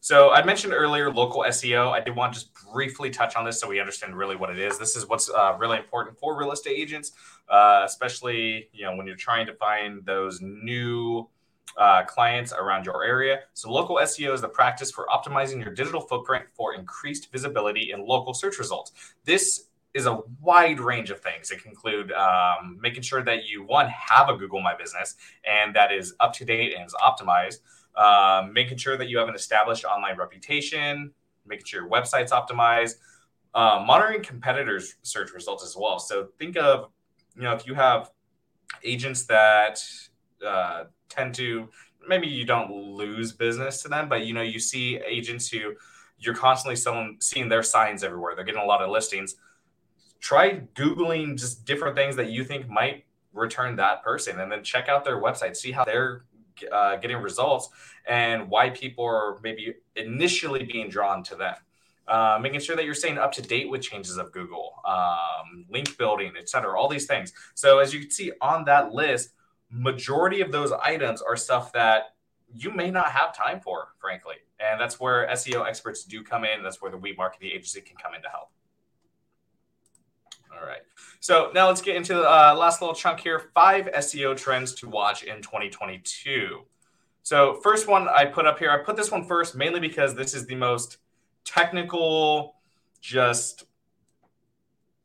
So 0.00 0.30
I 0.32 0.44
mentioned 0.44 0.72
earlier 0.72 1.12
local 1.12 1.44
SEO. 1.48 1.92
I 1.92 2.00
did 2.00 2.16
want 2.16 2.34
to 2.34 2.40
just 2.40 2.52
briefly 2.72 3.08
touch 3.08 3.36
on 3.36 3.44
this 3.44 3.60
so 3.60 3.68
we 3.68 3.78
understand 3.78 4.16
really 4.16 4.34
what 4.34 4.50
it 4.50 4.58
is. 4.58 4.78
This 4.78 4.96
is 4.96 5.08
what's 5.08 5.30
uh, 5.30 5.56
really 5.58 5.78
important 5.78 6.18
for 6.18 6.36
real 6.36 6.50
estate 6.50 6.76
agents, 6.76 7.12
uh, 7.48 7.82
especially 7.84 8.68
you 8.72 8.84
know 8.84 8.96
when 8.96 9.06
you're 9.06 9.16
trying 9.16 9.46
to 9.46 9.54
find 9.54 10.04
those 10.04 10.40
new 10.42 11.28
uh, 11.76 12.02
clients 12.04 12.52
around 12.52 12.84
your 12.84 13.04
area. 13.04 13.40
So 13.54 13.70
local 13.70 13.96
SEO 13.96 14.34
is 14.34 14.40
the 14.40 14.48
practice 14.48 14.90
for 14.90 15.06
optimizing 15.06 15.62
your 15.62 15.72
digital 15.72 16.00
footprint 16.00 16.46
for 16.52 16.74
increased 16.74 17.30
visibility 17.30 17.92
in 17.92 18.04
local 18.04 18.34
search 18.34 18.58
results. 18.58 18.92
This 19.24 19.68
is 19.94 20.06
a 20.06 20.20
wide 20.40 20.80
range 20.80 21.10
of 21.10 21.20
things. 21.20 21.50
It 21.50 21.62
can 21.62 21.70
include 21.70 22.12
um, 22.12 22.78
making 22.80 23.02
sure 23.02 23.22
that 23.22 23.44
you 23.44 23.62
one 23.62 23.88
have 23.88 24.28
a 24.28 24.36
Google 24.36 24.60
My 24.60 24.74
Business 24.74 25.16
and 25.44 25.74
that 25.76 25.92
is 25.92 26.14
up 26.18 26.32
to 26.34 26.44
date 26.44 26.74
and 26.74 26.86
is 26.86 26.94
optimized 26.94 27.58
um, 27.96 28.52
making 28.52 28.78
sure 28.78 28.96
that 28.96 29.08
you 29.08 29.18
have 29.18 29.28
an 29.28 29.34
established 29.34 29.84
online 29.84 30.16
reputation, 30.16 31.12
making 31.46 31.66
sure 31.66 31.82
your 31.82 31.90
website's 31.90 32.32
optimized, 32.32 32.96
uh, 33.54 33.84
monitoring 33.86 34.22
competitors' 34.22 34.96
search 35.02 35.32
results 35.32 35.64
as 35.64 35.76
well. 35.76 35.98
So 35.98 36.28
think 36.38 36.56
of, 36.56 36.88
you 37.36 37.42
know, 37.42 37.52
if 37.52 37.66
you 37.66 37.74
have 37.74 38.10
agents 38.82 39.24
that 39.26 39.82
uh, 40.46 40.84
tend 41.08 41.34
to 41.34 41.68
maybe 42.08 42.26
you 42.26 42.44
don't 42.44 42.70
lose 42.70 43.32
business 43.32 43.82
to 43.82 43.88
them, 43.88 44.08
but 44.08 44.24
you 44.24 44.34
know 44.34 44.42
you 44.42 44.58
see 44.58 44.98
agents 45.06 45.48
who 45.48 45.74
you're 46.18 46.34
constantly 46.34 46.76
seeing 47.20 47.48
their 47.48 47.62
signs 47.62 48.02
everywhere. 48.02 48.34
They're 48.34 48.44
getting 48.44 48.62
a 48.62 48.66
lot 48.66 48.80
of 48.80 48.90
listings. 48.90 49.36
Try 50.22 50.60
googling 50.74 51.38
just 51.38 51.66
different 51.66 51.94
things 51.94 52.16
that 52.16 52.30
you 52.30 52.44
think 52.44 52.68
might 52.68 53.04
return 53.34 53.76
that 53.76 54.02
person, 54.02 54.40
and 54.40 54.50
then 54.50 54.64
check 54.64 54.88
out 54.88 55.04
their 55.04 55.20
website. 55.20 55.56
See 55.56 55.72
how 55.72 55.84
they're 55.84 56.24
uh, 56.70 56.96
getting 56.96 57.18
results 57.18 57.68
and 58.06 58.48
why 58.48 58.70
people 58.70 59.04
are 59.04 59.38
maybe 59.42 59.74
initially 59.96 60.64
being 60.64 60.88
drawn 60.88 61.22
to 61.24 61.34
them. 61.34 61.54
Uh, 62.08 62.38
making 62.42 62.60
sure 62.60 62.74
that 62.74 62.84
you're 62.84 62.94
staying 62.94 63.16
up 63.16 63.32
to 63.32 63.42
date 63.42 63.70
with 63.70 63.80
changes 63.80 64.16
of 64.16 64.32
Google, 64.32 64.74
um, 64.84 65.64
link 65.70 65.96
building, 65.96 66.32
et 66.36 66.48
cetera, 66.48 66.78
all 66.78 66.88
these 66.88 67.06
things. 67.06 67.32
So 67.54 67.78
as 67.78 67.94
you 67.94 68.00
can 68.00 68.10
see 68.10 68.32
on 68.40 68.64
that 68.64 68.92
list, 68.92 69.30
majority 69.70 70.40
of 70.40 70.50
those 70.50 70.72
items 70.72 71.22
are 71.22 71.36
stuff 71.36 71.72
that 71.72 72.14
you 72.52 72.70
may 72.70 72.90
not 72.90 73.06
have 73.12 73.34
time 73.36 73.60
for, 73.60 73.88
frankly. 74.00 74.34
And 74.58 74.80
that's 74.80 75.00
where 75.00 75.28
SEO 75.28 75.66
experts 75.66 76.04
do 76.04 76.22
come 76.22 76.44
in. 76.44 76.62
That's 76.62 76.82
where 76.82 76.90
the 76.90 76.98
Weed 76.98 77.16
Marketing 77.16 77.50
Agency 77.52 77.80
can 77.80 77.96
come 77.96 78.14
in 78.14 78.22
to 78.22 78.28
help. 78.28 78.50
All 80.62 80.68
right. 80.68 80.82
So 81.18 81.50
now 81.54 81.66
let's 81.66 81.82
get 81.82 81.96
into 81.96 82.14
the 82.14 82.22
uh, 82.22 82.54
last 82.56 82.80
little 82.80 82.94
chunk 82.94 83.18
here 83.20 83.50
five 83.52 83.86
SEO 83.86 84.36
trends 84.36 84.74
to 84.74 84.88
watch 84.88 85.24
in 85.24 85.42
2022. 85.42 86.60
So, 87.24 87.54
first 87.62 87.88
one 87.88 88.08
I 88.08 88.26
put 88.26 88.46
up 88.46 88.58
here, 88.58 88.70
I 88.70 88.78
put 88.78 88.96
this 88.96 89.10
one 89.10 89.24
first 89.24 89.56
mainly 89.56 89.80
because 89.80 90.14
this 90.14 90.34
is 90.34 90.46
the 90.46 90.54
most 90.54 90.98
technical, 91.44 92.56
just 93.00 93.64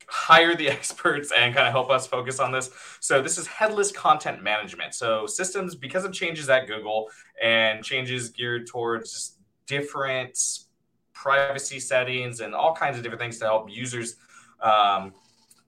hire 0.06 0.54
the 0.54 0.68
experts 0.70 1.32
and 1.36 1.54
kind 1.54 1.66
of 1.66 1.72
help 1.72 1.90
us 1.90 2.06
focus 2.06 2.38
on 2.38 2.52
this. 2.52 2.70
So, 3.00 3.20
this 3.20 3.36
is 3.38 3.46
headless 3.48 3.90
content 3.90 4.42
management. 4.42 4.94
So, 4.94 5.26
systems, 5.26 5.74
because 5.74 6.04
of 6.04 6.12
changes 6.12 6.48
at 6.50 6.68
Google 6.68 7.08
and 7.42 7.84
changes 7.84 8.30
geared 8.30 8.66
towards 8.68 9.38
different 9.66 10.38
privacy 11.12 11.80
settings 11.80 12.40
and 12.40 12.54
all 12.54 12.74
kinds 12.74 12.96
of 12.96 13.02
different 13.02 13.20
things 13.20 13.38
to 13.38 13.44
help 13.44 13.68
users 13.70 14.16
um, 14.60 15.12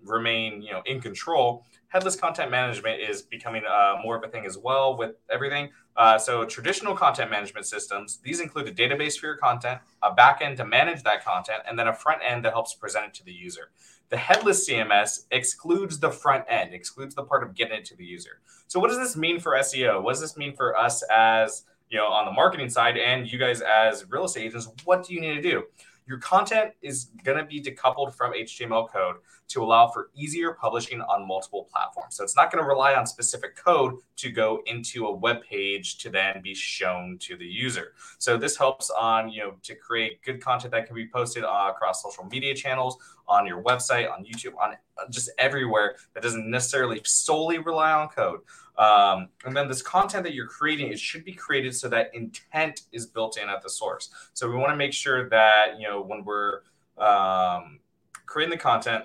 remain 0.04 0.62
you 0.62 0.72
know 0.72 0.82
in 0.86 1.00
control 1.00 1.64
headless 1.90 2.14
content 2.14 2.50
management 2.50 3.00
is 3.00 3.20
becoming 3.20 3.64
uh, 3.68 3.96
more 4.02 4.16
of 4.16 4.22
a 4.22 4.28
thing 4.28 4.46
as 4.46 4.56
well 4.56 4.96
with 4.96 5.16
everything. 5.28 5.68
Uh, 5.96 6.16
so 6.16 6.44
traditional 6.44 6.94
content 6.94 7.30
management 7.30 7.66
systems 7.66 8.20
these 8.24 8.40
include 8.40 8.66
a 8.66 8.72
database 8.72 9.18
for 9.18 9.26
your 9.26 9.36
content 9.36 9.80
a 10.02 10.14
backend 10.14 10.56
to 10.56 10.64
manage 10.64 11.02
that 11.02 11.22
content 11.24 11.58
and 11.68 11.78
then 11.78 11.88
a 11.88 11.92
front 11.92 12.20
end 12.24 12.44
that 12.44 12.52
helps 12.52 12.74
present 12.74 13.06
it 13.06 13.14
to 13.14 13.24
the 13.24 13.32
user. 13.32 13.70
The 14.08 14.16
headless 14.16 14.68
cms 14.68 15.26
excludes 15.30 15.98
the 15.98 16.10
front 16.10 16.44
end 16.48 16.72
excludes 16.72 17.14
the 17.14 17.24
part 17.24 17.42
of 17.42 17.54
getting 17.54 17.78
it 17.78 17.84
to 17.86 17.96
the 17.96 18.04
user. 18.04 18.40
So 18.68 18.78
what 18.78 18.88
does 18.88 18.98
this 18.98 19.16
mean 19.16 19.40
for 19.40 19.52
seo 19.56 20.00
what 20.02 20.12
does 20.12 20.20
this 20.20 20.36
mean 20.36 20.54
for 20.54 20.78
us 20.78 21.02
as 21.10 21.64
you 21.90 21.98
know 21.98 22.06
on 22.06 22.24
the 22.24 22.32
marketing 22.32 22.70
side 22.70 22.96
and 22.96 23.30
you 23.30 23.38
guys 23.38 23.60
as 23.62 24.08
real 24.08 24.24
estate 24.24 24.46
agents? 24.46 24.68
What 24.84 25.04
do 25.04 25.12
you 25.12 25.20
need 25.20 25.34
to 25.34 25.42
do 25.42 25.64
your 26.10 26.18
content 26.18 26.72
is 26.82 27.12
going 27.22 27.38
to 27.38 27.44
be 27.44 27.62
decoupled 27.62 28.12
from 28.12 28.32
HTML 28.32 28.90
code 28.90 29.18
to 29.46 29.62
allow 29.62 29.86
for 29.86 30.10
easier 30.16 30.54
publishing 30.60 31.00
on 31.02 31.24
multiple 31.26 31.68
platforms. 31.72 32.16
So 32.16 32.24
it's 32.24 32.34
not 32.34 32.50
going 32.50 32.60
to 32.64 32.68
rely 32.68 32.94
on 32.94 33.06
specific 33.06 33.54
code 33.54 33.94
to 34.16 34.32
go 34.32 34.60
into 34.66 35.06
a 35.06 35.12
web 35.12 35.44
page 35.48 35.98
to 35.98 36.10
then 36.10 36.42
be 36.42 36.52
shown 36.52 37.16
to 37.20 37.36
the 37.36 37.46
user. 37.46 37.92
So 38.18 38.36
this 38.36 38.56
helps 38.56 38.90
on, 38.90 39.30
you 39.30 39.40
know, 39.40 39.54
to 39.62 39.76
create 39.76 40.20
good 40.22 40.42
content 40.42 40.72
that 40.72 40.86
can 40.86 40.96
be 40.96 41.06
posted 41.06 41.44
uh, 41.44 41.68
across 41.70 42.02
social 42.02 42.24
media 42.24 42.56
channels, 42.56 42.96
on 43.30 43.46
your 43.46 43.62
website, 43.62 44.12
on 44.12 44.24
YouTube, 44.24 44.52
on 44.60 44.72
uh, 44.72 45.08
just 45.08 45.30
everywhere 45.38 45.94
that 46.12 46.22
doesn't 46.22 46.50
necessarily 46.50 47.00
solely 47.04 47.58
rely 47.58 47.92
on 47.92 48.08
code. 48.08 48.40
Um, 48.76 49.28
and 49.44 49.56
then 49.56 49.68
this 49.68 49.82
content 49.82 50.24
that 50.24 50.34
you're 50.34 50.48
creating, 50.48 50.92
it 50.92 50.98
should 50.98 51.24
be 51.24 51.32
created 51.32 51.74
so 51.74 51.88
that 51.88 52.10
intent 52.14 52.82
is 52.92 53.06
built 53.06 53.38
in 53.38 53.48
at 53.48 53.62
the 53.62 53.70
source. 53.70 54.10
So 54.34 54.48
we 54.48 54.56
want 54.56 54.70
to 54.70 54.76
make 54.76 54.92
sure 54.92 55.28
that, 55.28 55.78
you 55.78 55.86
know, 55.86 56.02
when 56.02 56.24
we're 56.24 56.62
um, 56.98 57.78
creating 58.26 58.50
the 58.50 58.62
content, 58.62 59.04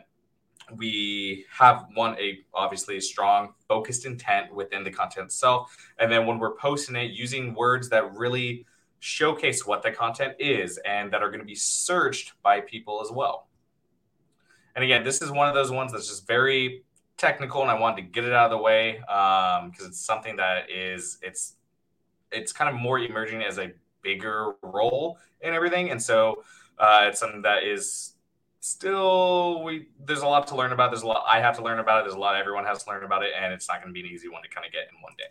we 0.75 1.45
have 1.51 1.85
one 1.93 2.17
a 2.19 2.39
obviously 2.53 2.99
strong 2.99 3.53
focused 3.67 4.05
intent 4.05 4.53
within 4.53 4.83
the 4.83 4.89
content 4.89 5.25
itself 5.25 5.77
and 5.99 6.11
then 6.11 6.25
when 6.25 6.39
we're 6.39 6.55
posting 6.55 6.95
it 6.95 7.11
using 7.11 7.53
words 7.53 7.87
that 7.89 8.11
really 8.15 8.65
showcase 8.99 9.65
what 9.65 9.83
the 9.83 9.91
content 9.91 10.33
is 10.39 10.79
and 10.79 11.13
that 11.13 11.21
are 11.21 11.29
going 11.29 11.39
to 11.39 11.45
be 11.45 11.53
searched 11.53 12.33
by 12.41 12.59
people 12.61 12.99
as 12.99 13.11
well 13.11 13.44
and 14.75 14.83
again 14.83 15.03
this 15.03 15.21
is 15.21 15.31
one 15.31 15.47
of 15.47 15.53
those 15.53 15.71
ones 15.71 15.91
that's 15.91 16.07
just 16.07 16.27
very 16.27 16.83
technical 17.17 17.61
and 17.61 17.71
i 17.71 17.73
wanted 17.73 17.97
to 17.97 18.01
get 18.03 18.23
it 18.23 18.33
out 18.33 18.51
of 18.51 18.57
the 18.57 18.63
way 18.63 18.99
because 18.99 19.81
um, 19.81 19.87
it's 19.87 19.99
something 19.99 20.35
that 20.35 20.69
is 20.69 21.17
it's 21.21 21.55
it's 22.31 22.51
kind 22.51 22.73
of 22.73 22.79
more 22.79 22.99
emerging 22.99 23.43
as 23.43 23.57
a 23.57 23.71
bigger 24.01 24.53
role 24.61 25.17
in 25.41 25.53
everything 25.53 25.91
and 25.91 26.01
so 26.01 26.43
uh, 26.77 27.05
it's 27.07 27.19
something 27.19 27.41
that 27.41 27.63
is 27.63 28.15
still 28.65 29.63
we 29.63 29.87
there's 30.05 30.21
a 30.21 30.27
lot 30.27 30.47
to 30.47 30.55
learn 30.55 30.71
about. 30.71 30.91
There's 30.91 31.03
a 31.03 31.07
lot 31.07 31.23
I 31.27 31.39
have 31.39 31.55
to 31.57 31.63
learn 31.63 31.79
about 31.79 31.99
it. 31.99 32.03
There's 32.05 32.15
a 32.15 32.19
lot 32.19 32.35
everyone 32.35 32.65
has 32.65 32.83
to 32.83 32.89
learn 32.89 33.03
about 33.03 33.23
it, 33.23 33.31
and 33.39 33.53
it's 33.53 33.67
not 33.67 33.81
going 33.81 33.93
to 33.93 33.93
be 33.93 34.05
an 34.05 34.11
easy 34.11 34.27
one 34.27 34.41
to 34.41 34.49
kind 34.49 34.65
of 34.65 34.73
get 34.73 34.87
in 34.91 35.01
one 35.01 35.13
day. 35.17 35.29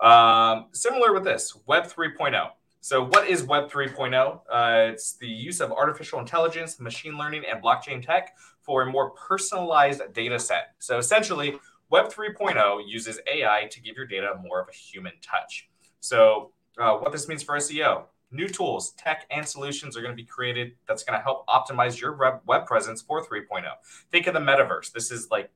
Um, 0.00 0.66
similar 0.72 1.12
with 1.12 1.24
this 1.24 1.56
Web 1.66 1.84
3.0. 1.84 2.50
So, 2.84 3.02
what 3.02 3.26
is 3.26 3.44
Web 3.44 3.70
3.0? 3.70 4.40
Uh, 4.46 4.92
it's 4.92 5.16
the 5.16 5.26
use 5.26 5.62
of 5.62 5.72
artificial 5.72 6.18
intelligence, 6.18 6.78
machine 6.78 7.16
learning, 7.16 7.44
and 7.50 7.64
blockchain 7.64 8.04
tech 8.04 8.36
for 8.60 8.82
a 8.82 8.86
more 8.86 9.08
personalized 9.12 10.02
data 10.12 10.38
set. 10.38 10.74
So, 10.80 10.98
essentially, 10.98 11.54
Web 11.88 12.12
3.0 12.12 12.82
uses 12.86 13.20
AI 13.26 13.68
to 13.70 13.80
give 13.80 13.96
your 13.96 14.04
data 14.04 14.34
more 14.42 14.60
of 14.60 14.68
a 14.68 14.72
human 14.76 15.14
touch. 15.22 15.70
So, 16.00 16.52
uh, 16.76 16.98
what 16.98 17.10
this 17.10 17.26
means 17.26 17.42
for 17.42 17.56
SEO 17.56 18.04
new 18.30 18.48
tools, 18.48 18.92
tech, 18.98 19.24
and 19.30 19.48
solutions 19.48 19.96
are 19.96 20.02
going 20.02 20.12
to 20.12 20.22
be 20.22 20.26
created 20.26 20.72
that's 20.86 21.04
going 21.04 21.18
to 21.18 21.22
help 21.22 21.46
optimize 21.46 21.98
your 21.98 22.40
web 22.44 22.66
presence 22.66 23.00
for 23.00 23.24
3.0. 23.24 23.62
Think 24.10 24.26
of 24.26 24.34
the 24.34 24.40
metaverse. 24.40 24.92
This 24.92 25.10
is 25.10 25.28
like 25.30 25.50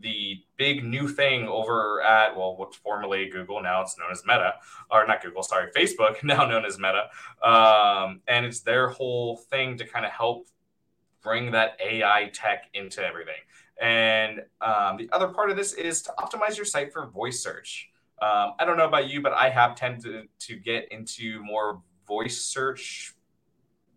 the 0.00 0.42
big 0.56 0.84
new 0.84 1.08
thing 1.08 1.46
over 1.46 2.02
at 2.02 2.36
well 2.36 2.56
what's 2.56 2.76
formerly 2.76 3.28
google 3.28 3.62
now 3.62 3.82
it's 3.82 3.98
known 3.98 4.10
as 4.10 4.22
meta 4.26 4.54
or 4.90 5.06
not 5.06 5.22
google 5.22 5.42
sorry 5.42 5.70
facebook 5.72 6.22
now 6.24 6.44
known 6.44 6.64
as 6.64 6.78
meta 6.78 7.08
um, 7.42 8.20
and 8.28 8.46
it's 8.46 8.60
their 8.60 8.88
whole 8.88 9.36
thing 9.36 9.76
to 9.76 9.86
kind 9.86 10.04
of 10.04 10.10
help 10.10 10.46
bring 11.22 11.50
that 11.50 11.78
ai 11.84 12.30
tech 12.32 12.64
into 12.74 13.04
everything 13.04 13.34
and 13.80 14.42
um, 14.60 14.96
the 14.96 15.08
other 15.12 15.28
part 15.28 15.50
of 15.50 15.56
this 15.56 15.72
is 15.72 16.02
to 16.02 16.12
optimize 16.18 16.56
your 16.56 16.66
site 16.66 16.92
for 16.92 17.06
voice 17.06 17.42
search 17.42 17.90
um, 18.22 18.52
i 18.58 18.64
don't 18.64 18.76
know 18.76 18.86
about 18.86 19.08
you 19.08 19.20
but 19.20 19.32
i 19.32 19.48
have 19.48 19.74
tended 19.74 20.28
to 20.38 20.56
get 20.56 20.90
into 20.92 21.42
more 21.42 21.82
voice 22.06 22.38
search 22.38 23.14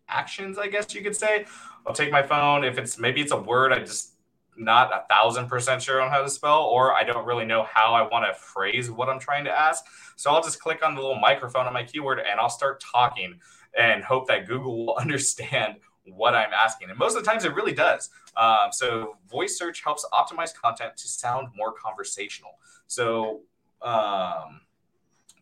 actions, 0.07 0.57
I 0.57 0.67
guess 0.67 0.93
you 0.93 1.01
could 1.01 1.15
say. 1.15 1.45
I'll 1.86 1.93
take 1.93 2.12
my 2.12 2.24
phone. 2.24 2.63
If 2.63 2.77
it's 2.77 2.98
maybe 2.98 3.22
it's 3.22 3.31
a 3.31 3.38
word 3.38 3.74
I 3.74 3.79
just 3.79 4.12
not 4.57 4.91
a 4.93 5.05
thousand 5.13 5.48
percent 5.48 5.81
sure 5.81 6.01
on 6.01 6.10
how 6.10 6.22
to 6.22 6.29
spell, 6.29 6.63
or 6.63 6.93
I 6.93 7.03
don't 7.03 7.25
really 7.25 7.45
know 7.45 7.63
how 7.63 7.93
I 7.93 8.01
want 8.07 8.25
to 8.25 8.39
phrase 8.39 8.89
what 8.91 9.10
I'm 9.10 9.19
trying 9.19 9.45
to 9.45 9.51
ask. 9.51 9.83
So 10.15 10.31
I'll 10.31 10.43
just 10.43 10.60
click 10.60 10.83
on 10.86 10.95
the 10.95 11.01
little 11.01 11.19
microphone 11.19 11.67
on 11.67 11.74
my 11.74 11.83
keyword 11.83 12.19
and 12.19 12.39
I'll 12.39 12.50
start 12.50 12.81
talking 12.81 13.39
and 13.77 14.03
hope 14.03 14.27
that 14.27 14.48
Google 14.48 14.86
will 14.86 14.95
understand 15.00 15.75
what 16.05 16.36
I'm 16.36 16.51
asking. 16.53 16.89
And 16.89 17.00
most 17.00 17.15
of 17.15 17.24
the 17.24 17.29
times 17.29 17.45
it 17.45 17.53
really 17.53 17.74
does. 17.74 18.10
Um, 18.36 18.72
so 18.72 19.17
voice 19.29 19.57
search 19.57 19.83
helps 19.83 20.05
optimize 20.12 20.53
content 20.53 20.98
to 20.98 21.07
sound 21.07 21.50
more 21.55 21.72
conversational. 21.72 22.60
So 22.88 23.41
um, 23.81 24.62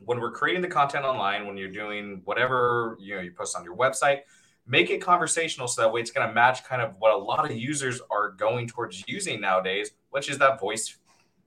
when 0.05 0.19
we're 0.19 0.31
creating 0.31 0.61
the 0.61 0.67
content 0.67 1.05
online, 1.05 1.47
when 1.47 1.57
you're 1.57 1.71
doing 1.71 2.21
whatever 2.25 2.97
you 2.99 3.15
know 3.15 3.21
you 3.21 3.31
post 3.31 3.55
on 3.55 3.63
your 3.63 3.75
website, 3.75 4.21
make 4.67 4.89
it 4.89 4.99
conversational 4.99 5.67
so 5.67 5.81
that 5.81 5.91
way 5.91 6.01
it's 6.01 6.11
going 6.11 6.27
to 6.27 6.33
match 6.33 6.63
kind 6.63 6.81
of 6.81 6.95
what 6.99 7.13
a 7.13 7.17
lot 7.17 7.49
of 7.49 7.55
users 7.55 8.01
are 8.09 8.29
going 8.31 8.67
towards 8.67 9.03
using 9.07 9.41
nowadays, 9.41 9.91
which 10.11 10.29
is 10.29 10.37
that 10.37 10.59
voice 10.59 10.97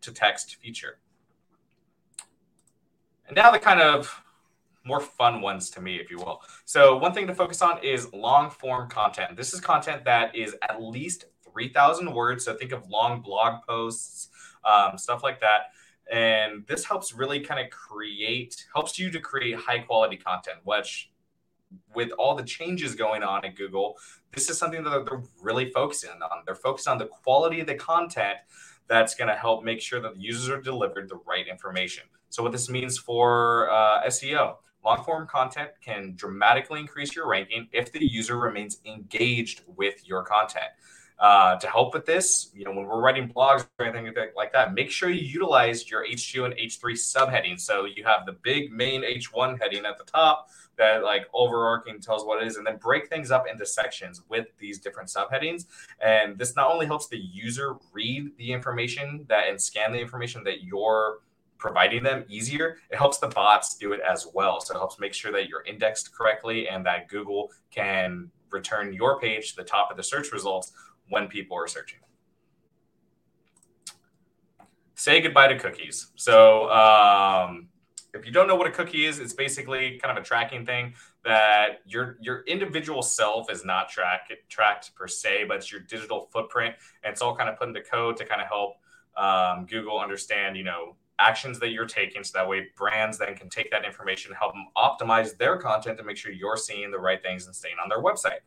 to 0.03 0.13
text 0.13 0.57
feature. 0.57 0.99
And 3.27 3.37
now 3.37 3.51
the 3.51 3.59
kind 3.59 3.81
of 3.81 4.23
more 4.85 5.01
fun 5.01 5.41
ones 5.41 5.71
to 5.71 5.81
me, 5.81 5.97
if 5.97 6.11
you 6.11 6.19
will. 6.19 6.43
So 6.67 6.97
one 6.99 7.15
thing 7.15 7.27
to 7.27 7.35
focus 7.35 7.63
on 7.63 7.83
is 7.83 8.13
long 8.13 8.51
form 8.51 8.89
content. 8.91 9.37
This 9.37 9.55
is 9.55 9.61
content 9.61 10.05
that 10.05 10.37
is 10.37 10.55
at 10.69 10.83
least 10.83 11.25
3,000 11.51 12.13
words. 12.13 12.45
So 12.45 12.55
think 12.55 12.73
of 12.73 12.89
long 12.91 13.23
blog 13.23 13.63
posts, 13.67 14.29
um, 14.65 14.99
stuff 14.99 15.23
like 15.23 15.41
that. 15.41 15.73
And 16.13 16.67
this 16.67 16.85
helps 16.85 17.15
really 17.15 17.41
kind 17.41 17.65
of 17.65 17.71
create, 17.71 18.67
helps 18.75 18.99
you 18.99 19.11
to 19.11 19.21
create 19.21 19.57
high 19.57 19.79
quality 19.79 20.19
content, 20.19 20.59
which 20.65 21.11
with 21.95 22.11
all 22.13 22.35
the 22.35 22.43
changes 22.43 22.95
going 22.95 23.23
on 23.23 23.45
at 23.45 23.57
Google, 23.57 23.97
this 24.33 24.51
is 24.51 24.59
something 24.59 24.83
that 24.85 24.91
they're 24.91 25.23
really 25.41 25.71
focusing 25.71 26.11
on. 26.11 26.43
They're 26.47 26.55
focused 26.55 26.89
on 26.89 26.99
the 26.99 27.07
quality 27.07 27.61
of 27.61 27.67
the 27.67 27.75
content 27.75 28.39
that's 28.89 29.15
going 29.15 29.29
to 29.29 29.35
help 29.35 29.65
make 29.65 29.81
sure 29.81 30.01
that 30.01 30.15
the 30.15 30.21
users 30.21 30.49
are 30.49 30.61
delivered 30.61 31.09
the 31.09 31.19
right 31.27 31.47
information. 31.49 32.05
So, 32.29 32.43
what 32.43 32.53
this 32.53 32.69
means 32.69 32.99
for 32.99 33.71
uh, 33.71 34.05
SEO, 34.07 34.57
long 34.85 35.05
form 35.05 35.27
content 35.27 35.71
can 35.81 36.15
dramatically 36.17 36.81
increase 36.81 37.15
your 37.15 37.29
ranking 37.29 37.69
if 37.73 37.93
the 37.93 38.05
user 38.05 38.39
remains 38.39 38.81
engaged 38.85 39.63
with 39.67 40.07
your 40.07 40.23
content. 40.25 40.67
Uh, 41.17 41.57
to 41.59 41.69
help 41.69 41.95
with 41.95 42.05
this, 42.05 42.51
you 42.53 42.65
know, 42.65 42.73
when 42.73 42.85
we're 42.87 43.01
writing 43.01 43.29
blogs 43.29 43.67
or 43.79 43.87
anything 43.87 44.13
like 44.37 44.53
that, 44.53 44.75
make 44.75 44.91
sure 44.91 45.09
you 45.09 45.23
utilize 45.23 45.89
your 45.89 46.05
H2 46.05 46.45
and 46.45 46.55
H3 46.55 46.93
subheadings. 46.95 47.61
So 47.61 47.85
you 47.85 48.03
have 48.03 48.27
the 48.27 48.33
big 48.33 48.73
main 48.73 49.03
H1 49.03 49.61
heading 49.61 49.87
at 49.87 49.97
the 49.97 50.05
top 50.05 50.49
that 50.77 51.05
like 51.05 51.29
overarching 51.33 52.01
tells 52.01 52.25
what 52.25 52.43
it 52.43 52.47
is, 52.49 52.57
and 52.57 52.67
then 52.67 52.79
break 52.79 53.09
things 53.09 53.31
up 53.31 53.47
into 53.51 53.65
sections 53.65 54.23
with 54.29 54.49
these 54.59 54.81
different 54.81 55.09
subheadings. 55.09 55.67
And 56.01 56.37
this 56.37 56.57
not 56.57 56.71
only 56.71 56.87
helps 56.87 57.09
the 57.09 57.19
user 57.19 57.77
read 57.93 58.37
the 58.37 58.53
information 58.53 59.25
that 59.29 59.49
and 59.49 59.61
scan 59.61 59.93
the 59.93 60.01
information 60.01 60.43
that 60.45 60.65
you're 60.65 61.21
providing 61.59 62.03
them 62.03 62.25
easier, 62.29 62.79
it 62.91 62.97
helps 62.97 63.19
the 63.19 63.29
bots 63.29 63.77
do 63.77 63.93
it 63.93 64.01
as 64.01 64.27
well. 64.35 64.61
So 64.61 64.75
it 64.75 64.79
helps 64.79 64.99
make 64.99 65.15
sure 65.15 65.33
that 65.33 65.49
you're 65.49 65.63
indexed 65.63 66.15
correctly 66.15 66.69
and 66.69 66.85
that 66.87 67.09
Google 67.09 67.53
can 67.71 68.31
return 68.51 68.93
your 68.93 69.19
page 69.21 69.51
to 69.51 69.57
the 69.57 69.65
top 69.65 69.91
of 69.91 69.97
the 69.97 70.03
search 70.03 70.33
results 70.33 70.73
when 71.09 71.29
people 71.29 71.57
are 71.57 71.67
searching. 71.67 71.99
Say 74.95 75.21
goodbye 75.21 75.49
to 75.49 75.59
cookies. 75.59 76.13
So, 76.15 76.71
um, 76.71 77.69
if 78.15 78.25
you 78.25 78.33
don't 78.33 78.47
know 78.47 78.55
what 78.55 78.69
a 78.69 78.71
cookie 78.71 79.07
is, 79.07 79.19
it's 79.19 79.33
basically 79.33 79.99
kind 79.99 80.17
of 80.17 80.23
a 80.23 80.25
tracking 80.25 80.65
thing 80.65 80.95
that 81.25 81.81
your 81.85 82.17
your 82.21 82.45
individual 82.47 83.03
self 83.03 83.51
is 83.51 83.65
not 83.65 83.89
track, 83.89 84.31
tracked 84.49 84.95
per 84.95 85.09
se, 85.09 85.47
but 85.49 85.57
it's 85.57 85.73
your 85.73 85.81
digital 85.81 86.29
footprint, 86.33 86.77
and 87.03 87.13
it's 87.13 87.21
all 87.21 87.35
kind 87.35 87.51
of 87.51 87.59
put 87.59 87.69
into 87.69 87.81
code 87.83 88.17
to 88.19 88.25
kind 88.25 88.41
of 88.41 88.47
help 88.47 88.77
um, 89.17 89.67
Google 89.67 89.99
understand, 89.99 90.57
you 90.57 90.63
know, 90.63 90.97
actions 91.19 91.59
that 91.59 91.71
you're 91.71 91.87
taking, 91.87 92.23
so 92.23 92.39
that 92.39 92.49
way 92.49 92.69
brands 92.77 93.19
then 93.19 93.35
can 93.35 93.49
take 93.49 93.71
that 93.73 93.85
information, 93.85 94.33
help 94.33 94.53
them 94.53 94.67
optimize 94.77 95.37
their 95.37 95.57
content 95.57 95.99
to 95.99 96.05
make 96.05 96.17
sure 96.17 96.31
you're 96.31 96.57
seeing 96.57 96.91
the 96.91 96.99
right 96.99 97.23
things 97.23 97.47
and 97.47 97.55
staying 97.55 97.77
on 97.83 97.89
their 97.89 98.03
website. 98.03 98.41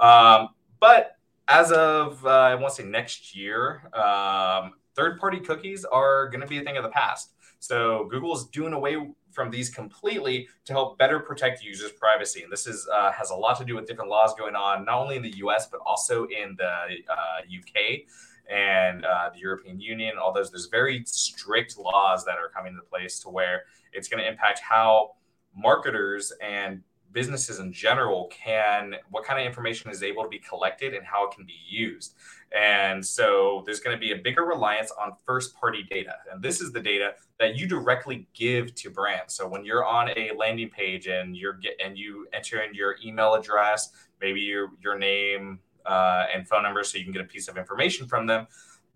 Um, 0.00 0.50
but 0.80 1.17
as 1.48 1.72
of 1.72 2.24
uh, 2.24 2.28
I 2.28 2.54
want 2.54 2.74
to 2.74 2.82
say 2.82 2.88
next 2.88 3.34
year, 3.34 3.82
um, 3.94 4.74
third-party 4.94 5.40
cookies 5.40 5.84
are 5.84 6.28
going 6.28 6.42
to 6.42 6.46
be 6.46 6.58
a 6.58 6.62
thing 6.62 6.76
of 6.76 6.82
the 6.82 6.90
past. 6.90 7.32
So 7.58 8.06
Google 8.10 8.36
is 8.36 8.44
doing 8.44 8.74
away 8.74 8.96
from 9.32 9.50
these 9.50 9.70
completely 9.70 10.48
to 10.66 10.72
help 10.72 10.98
better 10.98 11.18
protect 11.18 11.62
users' 11.62 11.92
privacy, 11.92 12.42
and 12.42 12.52
this 12.52 12.66
is 12.66 12.86
uh, 12.92 13.10
has 13.12 13.30
a 13.30 13.34
lot 13.34 13.58
to 13.58 13.64
do 13.64 13.74
with 13.74 13.86
different 13.86 14.10
laws 14.10 14.34
going 14.38 14.54
on, 14.54 14.84
not 14.84 14.98
only 14.98 15.16
in 15.16 15.22
the 15.22 15.36
U.S. 15.38 15.66
but 15.66 15.80
also 15.84 16.24
in 16.24 16.54
the 16.58 16.66
uh, 16.66 17.40
U.K. 17.48 18.06
and 18.50 19.04
uh, 19.04 19.30
the 19.32 19.40
European 19.40 19.80
Union. 19.80 20.18
All 20.22 20.32
those 20.32 20.50
there's 20.50 20.66
very 20.66 21.02
strict 21.06 21.78
laws 21.78 22.24
that 22.26 22.36
are 22.36 22.48
coming 22.48 22.72
into 22.72 22.84
place 22.84 23.18
to 23.20 23.30
where 23.30 23.62
it's 23.92 24.08
going 24.08 24.22
to 24.22 24.28
impact 24.28 24.60
how 24.60 25.12
marketers 25.56 26.32
and 26.40 26.82
businesses 27.12 27.58
in 27.58 27.72
general 27.72 28.30
can 28.30 28.94
what 29.10 29.24
kind 29.24 29.40
of 29.40 29.46
information 29.46 29.90
is 29.90 30.02
able 30.02 30.22
to 30.22 30.28
be 30.28 30.38
collected 30.38 30.94
and 30.94 31.04
how 31.06 31.26
it 31.26 31.34
can 31.34 31.44
be 31.44 31.56
used. 31.68 32.14
And 32.56 33.04
so 33.04 33.62
there's 33.66 33.80
going 33.80 33.96
to 33.96 34.00
be 34.00 34.12
a 34.12 34.16
bigger 34.16 34.44
reliance 34.44 34.92
on 35.00 35.12
first 35.26 35.54
party 35.54 35.86
data. 35.88 36.14
And 36.32 36.42
this 36.42 36.60
is 36.60 36.72
the 36.72 36.80
data 36.80 37.14
that 37.38 37.56
you 37.56 37.66
directly 37.66 38.26
give 38.34 38.74
to 38.76 38.90
brands. 38.90 39.34
So 39.34 39.46
when 39.46 39.64
you're 39.64 39.84
on 39.84 40.10
a 40.10 40.32
landing 40.36 40.70
page 40.70 41.06
and 41.06 41.36
you're 41.36 41.54
get 41.54 41.74
and 41.84 41.98
you 41.98 42.26
enter 42.32 42.60
in 42.60 42.74
your 42.74 42.96
email 43.04 43.34
address 43.34 43.90
maybe 44.20 44.40
your 44.40 44.70
your 44.82 44.98
name 44.98 45.60
uh, 45.86 46.26
and 46.34 46.46
phone 46.48 46.62
number 46.62 46.82
so 46.84 46.98
you 46.98 47.04
can 47.04 47.12
get 47.12 47.22
a 47.22 47.28
piece 47.28 47.48
of 47.48 47.56
information 47.56 48.06
from 48.06 48.26
them 48.26 48.46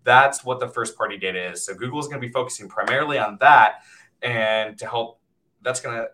that's 0.03 0.43
what 0.43 0.59
the 0.59 0.67
first 0.67 0.97
party 0.97 1.17
data 1.17 1.51
is. 1.51 1.65
So 1.65 1.73
google 1.73 1.99
is 1.99 2.07
going 2.07 2.21
to 2.21 2.27
be 2.27 2.31
focusing 2.31 2.67
primarily 2.67 3.17
on 3.17 3.37
that 3.39 3.83
and 4.21 4.77
to 4.77 4.85
help 4.85 5.19
that's 5.61 5.79
going 5.79 5.95
to 5.95 6.07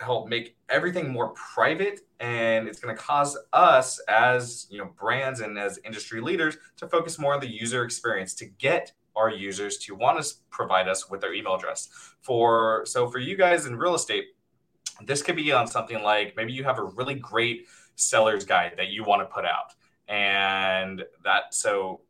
help 0.00 0.28
make 0.28 0.56
everything 0.68 1.10
more 1.10 1.30
private 1.30 2.00
and 2.20 2.68
it's 2.68 2.78
going 2.78 2.94
to 2.94 3.00
cause 3.00 3.36
us 3.52 4.00
as 4.08 4.66
you 4.70 4.78
know 4.78 4.90
brands 4.98 5.40
and 5.40 5.58
as 5.58 5.78
industry 5.84 6.20
leaders 6.20 6.56
to 6.76 6.86
focus 6.86 7.18
more 7.18 7.34
on 7.34 7.40
the 7.40 7.48
user 7.48 7.84
experience 7.84 8.34
to 8.34 8.46
get 8.46 8.92
our 9.16 9.30
users 9.30 9.78
to 9.78 9.94
want 9.94 10.22
to 10.22 10.34
provide 10.50 10.88
us 10.88 11.10
with 11.10 11.20
their 11.20 11.34
email 11.34 11.56
address. 11.56 11.88
For 12.20 12.84
so 12.86 13.10
for 13.10 13.18
you 13.18 13.36
guys 13.36 13.66
in 13.66 13.76
real 13.76 13.94
estate 13.94 14.26
this 15.04 15.22
could 15.22 15.36
be 15.36 15.52
on 15.52 15.66
something 15.66 16.02
like 16.02 16.34
maybe 16.36 16.52
you 16.52 16.64
have 16.64 16.78
a 16.78 16.84
really 16.84 17.14
great 17.14 17.66
seller's 17.96 18.44
guide 18.44 18.74
that 18.76 18.88
you 18.88 19.04
want 19.04 19.22
to 19.22 19.26
put 19.26 19.44
out. 19.44 19.74
And 20.08 21.04
that 21.24 21.54
so 21.54 22.00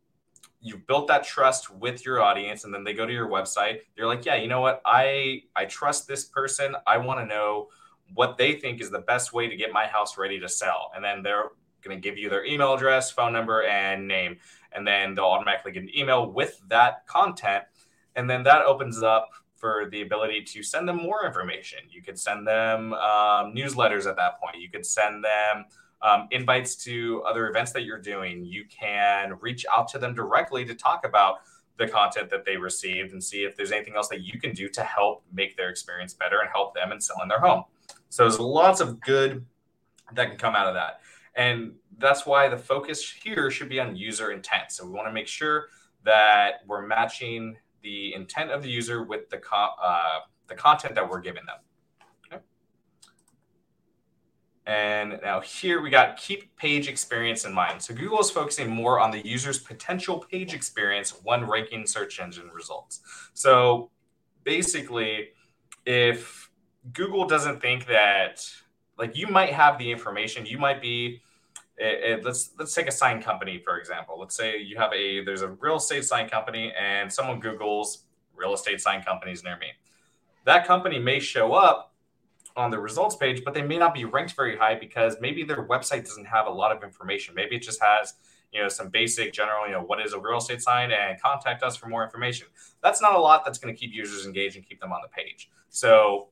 you've 0.61 0.85
built 0.87 1.07
that 1.07 1.23
trust 1.23 1.69
with 1.69 2.05
your 2.05 2.21
audience 2.21 2.65
and 2.65 2.73
then 2.73 2.83
they 2.83 2.93
go 2.93 3.05
to 3.05 3.13
your 3.13 3.27
website 3.27 3.79
you're 3.95 4.07
like 4.07 4.25
yeah 4.25 4.35
you 4.35 4.47
know 4.47 4.59
what 4.59 4.81
i 4.85 5.41
i 5.55 5.63
trust 5.65 6.07
this 6.07 6.25
person 6.25 6.75
i 6.85 6.97
want 6.97 7.19
to 7.19 7.25
know 7.25 7.67
what 8.13 8.37
they 8.37 8.53
think 8.53 8.81
is 8.81 8.89
the 8.89 8.99
best 8.99 9.33
way 9.33 9.47
to 9.47 9.55
get 9.55 9.71
my 9.71 9.85
house 9.85 10.17
ready 10.17 10.39
to 10.39 10.49
sell. 10.49 10.91
And 10.95 11.03
then 11.03 11.21
they're 11.21 11.49
going 11.81 11.97
to 11.97 12.01
give 12.01 12.17
you 12.17 12.29
their 12.29 12.45
email 12.45 12.73
address, 12.73 13.11
phone 13.11 13.33
number, 13.33 13.63
and 13.63 14.07
name. 14.07 14.37
And 14.71 14.85
then 14.85 15.15
they'll 15.15 15.25
automatically 15.25 15.71
get 15.71 15.83
an 15.83 15.97
email 15.97 16.29
with 16.31 16.59
that 16.67 17.05
content. 17.07 17.63
And 18.15 18.29
then 18.29 18.43
that 18.43 18.63
opens 18.63 19.01
up 19.01 19.29
for 19.55 19.87
the 19.91 20.01
ability 20.01 20.43
to 20.43 20.63
send 20.63 20.87
them 20.87 20.97
more 20.97 21.25
information. 21.25 21.79
You 21.89 22.01
could 22.01 22.17
send 22.17 22.47
them 22.47 22.93
um, 22.93 23.53
newsletters 23.53 24.09
at 24.09 24.15
that 24.15 24.39
point. 24.41 24.61
You 24.61 24.69
could 24.69 24.85
send 24.85 25.23
them 25.23 25.65
um, 26.01 26.27
invites 26.31 26.75
to 26.75 27.21
other 27.27 27.49
events 27.49 27.71
that 27.73 27.83
you're 27.83 27.99
doing. 27.99 28.45
You 28.45 28.65
can 28.65 29.37
reach 29.41 29.65
out 29.73 29.87
to 29.89 29.99
them 29.99 30.13
directly 30.13 30.65
to 30.65 30.75
talk 30.75 31.05
about 31.05 31.39
the 31.77 31.87
content 31.87 32.29
that 32.29 32.45
they 32.45 32.57
received 32.57 33.13
and 33.13 33.23
see 33.23 33.43
if 33.43 33.55
there's 33.55 33.71
anything 33.71 33.95
else 33.95 34.09
that 34.09 34.21
you 34.21 34.39
can 34.39 34.53
do 34.53 34.67
to 34.69 34.83
help 34.83 35.23
make 35.33 35.55
their 35.55 35.69
experience 35.69 36.13
better 36.13 36.39
and 36.41 36.49
help 36.53 36.75
them 36.75 36.91
in 36.91 36.99
selling 36.99 37.29
their 37.29 37.39
home. 37.39 37.63
So 38.09 38.23
there's 38.23 38.39
lots 38.39 38.81
of 38.81 38.99
good 38.99 39.45
that 40.13 40.29
can 40.29 40.37
come 40.37 40.55
out 40.55 40.67
of 40.67 40.73
that. 40.73 41.01
And 41.35 41.73
that's 41.97 42.25
why 42.25 42.49
the 42.49 42.57
focus 42.57 43.09
here 43.09 43.49
should 43.49 43.69
be 43.69 43.79
on 43.79 43.95
user 43.95 44.31
intent. 44.31 44.71
So 44.71 44.85
we 44.85 44.91
want 44.91 45.07
to 45.07 45.13
make 45.13 45.27
sure 45.27 45.67
that 46.03 46.61
we're 46.67 46.85
matching 46.85 47.55
the 47.81 48.13
intent 48.13 48.51
of 48.51 48.61
the 48.61 48.69
user 48.69 49.03
with 49.03 49.29
the, 49.29 49.37
co- 49.37 49.75
uh, 49.81 50.19
the 50.47 50.55
content 50.55 50.95
that 50.95 51.09
we're 51.09 51.21
giving 51.21 51.43
them. 51.45 51.57
Okay. 52.25 52.43
And 54.69 55.19
now 55.23 55.39
here 55.39 55.81
we 55.81 55.89
got 55.89 56.15
keep 56.15 56.55
page 56.55 56.87
experience 56.87 57.43
in 57.43 57.51
mind. 57.51 57.81
So 57.81 57.91
Google 57.95 58.19
is 58.19 58.29
focusing 58.29 58.69
more 58.69 58.99
on 58.99 59.09
the 59.09 59.19
user's 59.25 59.57
potential 59.57 60.19
page 60.19 60.53
experience 60.53 61.09
when 61.23 61.47
ranking 61.47 61.87
search 61.87 62.19
engine 62.19 62.51
results. 62.53 62.99
So 63.33 63.89
basically, 64.43 65.29
if 65.87 66.51
Google 66.93 67.25
doesn't 67.25 67.63
think 67.63 67.87
that 67.87 68.45
like 68.95 69.17
you 69.17 69.25
might 69.25 69.53
have 69.53 69.79
the 69.79 69.91
information, 69.91 70.45
you 70.45 70.59
might 70.59 70.83
be 70.83 71.23
it, 71.77 71.83
eh, 71.83 71.87
it, 71.87 72.19
eh, 72.19 72.21
let's 72.23 72.51
let's 72.59 72.75
take 72.75 72.87
a 72.87 72.91
sign 72.91 73.23
company 73.23 73.59
for 73.65 73.79
example. 73.79 74.19
Let's 74.19 74.35
say 74.35 74.59
you 74.59 74.77
have 74.77 74.93
a 74.93 75.23
there's 75.23 75.41
a 75.41 75.47
real 75.47 75.77
estate 75.77 76.05
sign 76.05 76.29
company 76.29 76.71
and 76.79 77.11
someone 77.11 77.39
Google's 77.39 78.03
real 78.35 78.53
estate 78.53 78.81
sign 78.81 79.01
companies 79.01 79.43
near 79.43 79.57
me. 79.57 79.71
That 80.45 80.67
company 80.67 80.99
may 80.99 81.19
show 81.19 81.53
up 81.53 81.88
on 82.59 82.69
the 82.69 82.79
results 82.79 83.15
page, 83.15 83.43
but 83.43 83.53
they 83.53 83.61
may 83.61 83.77
not 83.77 83.93
be 83.93 84.05
ranked 84.05 84.35
very 84.35 84.57
high 84.57 84.75
because 84.75 85.17
maybe 85.19 85.43
their 85.43 85.65
website 85.65 86.05
doesn't 86.05 86.25
have 86.25 86.45
a 86.45 86.51
lot 86.51 86.75
of 86.75 86.83
information. 86.83 87.33
Maybe 87.33 87.55
it 87.55 87.63
just 87.63 87.81
has 87.81 88.13
you 88.51 88.61
know, 88.61 88.67
some 88.67 88.89
basic 88.89 89.33
general, 89.33 89.65
you 89.67 89.73
know, 89.73 89.81
what 89.81 90.01
is 90.01 90.13
a 90.13 90.19
real 90.19 90.37
estate 90.37 90.61
sign 90.61 90.91
and 90.91 91.21
contact 91.21 91.63
us 91.63 91.75
for 91.75 91.87
more 91.87 92.03
information. 92.03 92.47
That's 92.81 93.01
not 93.01 93.13
a 93.13 93.19
lot 93.19 93.45
that's 93.45 93.59
going 93.59 93.73
to 93.73 93.79
keep 93.79 93.93
users 93.93 94.25
engaged 94.25 94.55
and 94.55 94.67
keep 94.67 94.79
them 94.79 94.91
on 94.91 95.01
the 95.01 95.09
page. 95.09 95.49
So 95.69 96.29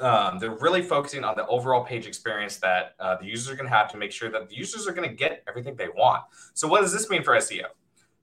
um, 0.00 0.38
they're 0.38 0.56
really 0.56 0.82
focusing 0.82 1.24
on 1.24 1.36
the 1.36 1.46
overall 1.46 1.84
page 1.84 2.06
experience 2.06 2.56
that 2.58 2.94
uh, 2.98 3.16
the 3.16 3.26
users 3.26 3.50
are 3.50 3.56
going 3.56 3.68
to 3.68 3.74
have 3.74 3.90
to 3.92 3.98
make 3.98 4.12
sure 4.12 4.30
that 4.30 4.48
the 4.48 4.56
users 4.56 4.86
are 4.88 4.92
going 4.92 5.08
to 5.08 5.14
get 5.14 5.44
everything 5.46 5.76
they 5.76 5.88
want. 5.88 6.22
So 6.54 6.66
what 6.66 6.80
does 6.80 6.92
this 6.92 7.10
mean 7.10 7.22
for 7.22 7.34
SEO? 7.36 7.66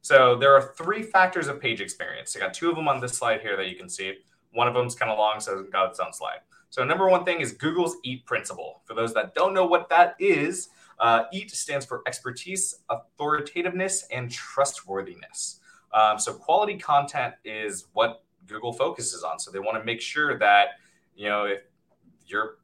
So 0.02 0.36
there 0.36 0.56
are 0.56 0.74
three 0.78 1.04
factors 1.04 1.48
of 1.48 1.62
page 1.62 1.82
experience. 1.82 2.36
I 2.36 2.39
got 2.39 2.54
two 2.54 2.70
of 2.70 2.76
them 2.76 2.88
on 2.88 3.00
this 3.00 3.13
slide 3.13 3.41
here 3.41 3.58
that 3.58 3.67
you 3.67 3.76
can 3.76 3.89
see. 3.89 4.13
One 4.54 4.67
of 4.67 4.74
them 4.74 4.88
is 4.88 4.96
kind 4.96 5.12
of 5.12 5.17
long, 5.17 5.39
so 5.39 5.60
it's 5.60 5.70
got 5.70 5.89
its 5.89 6.00
own 6.00 6.13
slide. 6.13 6.39
So 6.77 6.83
number 6.83 7.09
one 7.09 7.25
thing 7.25 7.41
is 7.41 7.53
Google's 7.53 7.97
EAT 8.03 8.27
principle. 8.27 8.81
For 8.85 8.93
those 8.93 9.11
that 9.15 9.33
don't 9.33 9.55
know 9.55 9.65
what 9.65 9.89
that 9.89 10.15
is, 10.19 10.69
uh, 10.99 11.23
EAT 11.33 11.49
stands 11.49 11.87
for 11.87 12.03
expertise, 12.05 12.83
authoritativeness, 12.91 14.03
and 14.11 14.29
trustworthiness. 14.29 15.59
Um, 15.91 16.19
so 16.19 16.35
quality 16.35 16.77
content 16.77 17.33
is 17.43 17.87
what 17.93 18.23
Google 18.45 18.73
focuses 18.73 19.23
on. 19.23 19.39
So 19.39 19.49
they 19.49 19.57
want 19.57 19.79
to 19.79 19.83
make 19.83 19.99
sure 19.99 20.37
that 20.37 20.67
you 21.15 21.27
know 21.27 21.45
if 21.45 21.61
you're 22.27 22.59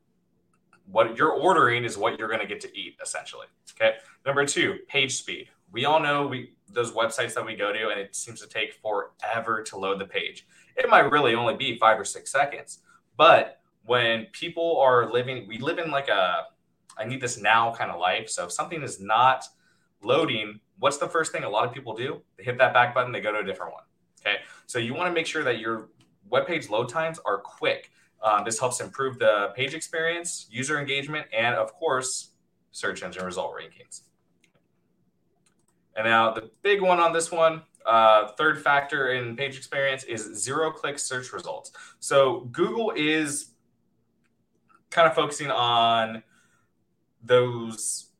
what 0.91 1.17
you're 1.17 1.32
ordering 1.32 1.84
is 1.84 1.97
what 1.97 2.19
you're 2.19 2.28
going 2.28 2.39
to 2.39 2.45
get 2.45 2.62
to 2.62 2.78
eat 2.78 2.97
essentially. 3.02 3.47
Okay. 3.71 3.95
Number 4.28 4.45
two, 4.45 4.78
page 4.88 5.15
speed. 5.15 5.49
We 5.71 5.86
all 5.86 5.99
know 5.99 6.28
we 6.28 6.52
those 6.69 6.91
websites 6.91 7.34
that 7.34 7.43
we 7.43 7.56
go 7.56 7.73
to, 7.73 7.89
and 7.89 7.99
it 7.99 8.15
seems 8.15 8.39
to 8.41 8.47
take 8.47 8.76
forever 8.76 9.63
to 9.63 9.76
load 9.76 9.99
the 9.99 10.06
page. 10.06 10.45
It 10.78 10.88
might 10.88 11.10
really 11.10 11.34
only 11.34 11.56
be 11.56 11.80
five 11.80 11.99
or 11.99 12.06
six 12.06 12.32
seconds, 12.32 12.82
but 13.17 13.60
when 13.86 14.28
people 14.32 14.80
are 14.80 15.12
living, 15.12 15.48
we 15.48 15.58
live 15.58 15.80
in 15.80 15.91
like 15.91 16.10
a 16.10 16.46
I 16.98 17.06
need 17.06 17.22
this 17.22 17.41
now 17.41 17.74
kind 17.74 17.91
of 17.91 18.00
life. 18.00 18.30
So 18.30 18.46
if 18.46 18.52
something 18.52 18.82
is 18.84 19.02
not 19.02 19.46
loading, 20.04 20.60
what's 20.80 20.98
the 20.98 21.08
first 21.08 21.32
thing 21.32 21.43
a 21.43 21.50
lot 21.50 21.67
of 21.67 21.74
people 21.74 21.96
do? 21.96 22.22
They 22.38 22.43
hit 22.43 22.58
that 22.60 22.74
back 22.74 22.93
button, 22.93 23.12
they 23.12 23.22
go 23.22 23.32
to 23.32 23.39
a 23.39 23.43
different 23.43 23.74
one. 23.74 23.84
Okay. 24.22 24.38
So 24.67 24.80
you 24.80 24.93
want 24.93 25.10
to 25.10 25.13
make 25.13 25.26
sure 25.26 25.43
that 25.43 25.60
your 25.60 25.89
web 26.30 26.48
page 26.48 26.69
load 26.69 26.89
times 26.89 27.19
are 27.26 27.39
quick. 27.39 27.91
Um, 28.22 28.43
this 28.46 28.60
helps 28.60 28.80
improve 28.80 29.19
the 29.19 29.52
page 29.56 29.74
experience, 29.74 30.48
user 30.50 30.80
engagement, 30.80 31.28
and 31.38 31.56
of 31.56 31.74
course, 31.74 32.32
search 32.72 33.04
engine 33.04 33.26
result 33.26 33.54
rankings. 33.54 34.02
And 35.96 36.06
now 36.06 36.32
the 36.32 36.50
big 36.62 36.82
one 36.82 37.00
on 37.00 37.12
this 37.12 37.32
one, 37.32 37.63
uh, 37.86 38.30
third 38.30 38.63
factor 38.63 39.12
in 39.12 39.36
page 39.36 39.58
experience 39.58 40.06
is 40.06 40.22
zero 40.41 40.72
click 40.72 40.98
search 40.98 41.34
results. 41.34 41.72
So 42.00 42.48
Google 42.52 42.93
is 42.96 43.53
kind 44.94 45.08
of 45.08 45.16
focusing 45.16 45.52
on 45.52 46.24
those 47.24 48.12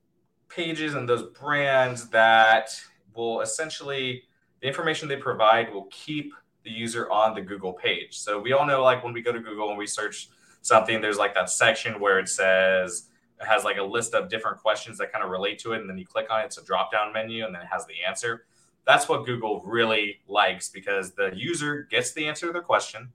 pages 0.50 0.96
and 0.96 1.08
those 1.08 1.24
brands 1.40 2.10
that 2.10 2.70
will 3.16 3.42
essentially 3.42 4.24
the 4.62 4.68
information 4.68 5.08
they 5.08 5.16
provide 5.16 5.74
will 5.74 5.88
keep 5.92 6.34
the 6.64 6.72
user 6.72 7.12
on 7.12 7.36
the 7.36 7.42
Google 7.42 7.74
page. 7.74 8.18
So 8.18 8.40
we 8.40 8.54
all 8.54 8.66
know 8.66 8.82
like 8.82 9.04
when 9.04 9.14
we 9.14 9.22
go 9.22 9.32
to 9.32 9.40
Google 9.40 9.70
and 9.70 9.78
we 9.78 9.86
search 9.86 10.30
something, 10.62 11.02
there's 11.02 11.18
like 11.18 11.34
that 11.34 11.50
section 11.50 12.00
where 12.00 12.20
it 12.20 12.30
says 12.30 13.10
it 13.40 13.46
has 13.46 13.64
like 13.64 13.78
a 13.78 13.84
list 13.84 14.14
of 14.14 14.30
different 14.30 14.58
questions 14.60 14.98
that 14.98 15.12
kind 15.12 15.24
of 15.24 15.30
relate 15.30 15.60
to 15.60 15.74
it, 15.74 15.82
and 15.82 15.90
then 15.90 15.98
you 15.98 16.06
click 16.06 16.28
on 16.32 16.42
it, 16.42 16.46
it's 16.46 16.58
a 16.58 16.64
drop 16.64 16.92
down 16.92 17.12
menu, 17.12 17.46
and 17.46 17.54
then 17.54 17.62
it 17.62 17.68
has 17.70 17.86
the 17.86 17.96
answer. 18.08 18.46
That's 18.86 19.10
what 19.10 19.26
Google 19.26 19.62
really 19.66 20.22
likes 20.28 20.70
because 20.70 21.12
the 21.12 21.32
user 21.36 21.88
gets 21.90 22.14
the 22.14 22.28
answer 22.28 22.48
to 22.48 22.54
their 22.54 22.62
question, 22.62 23.10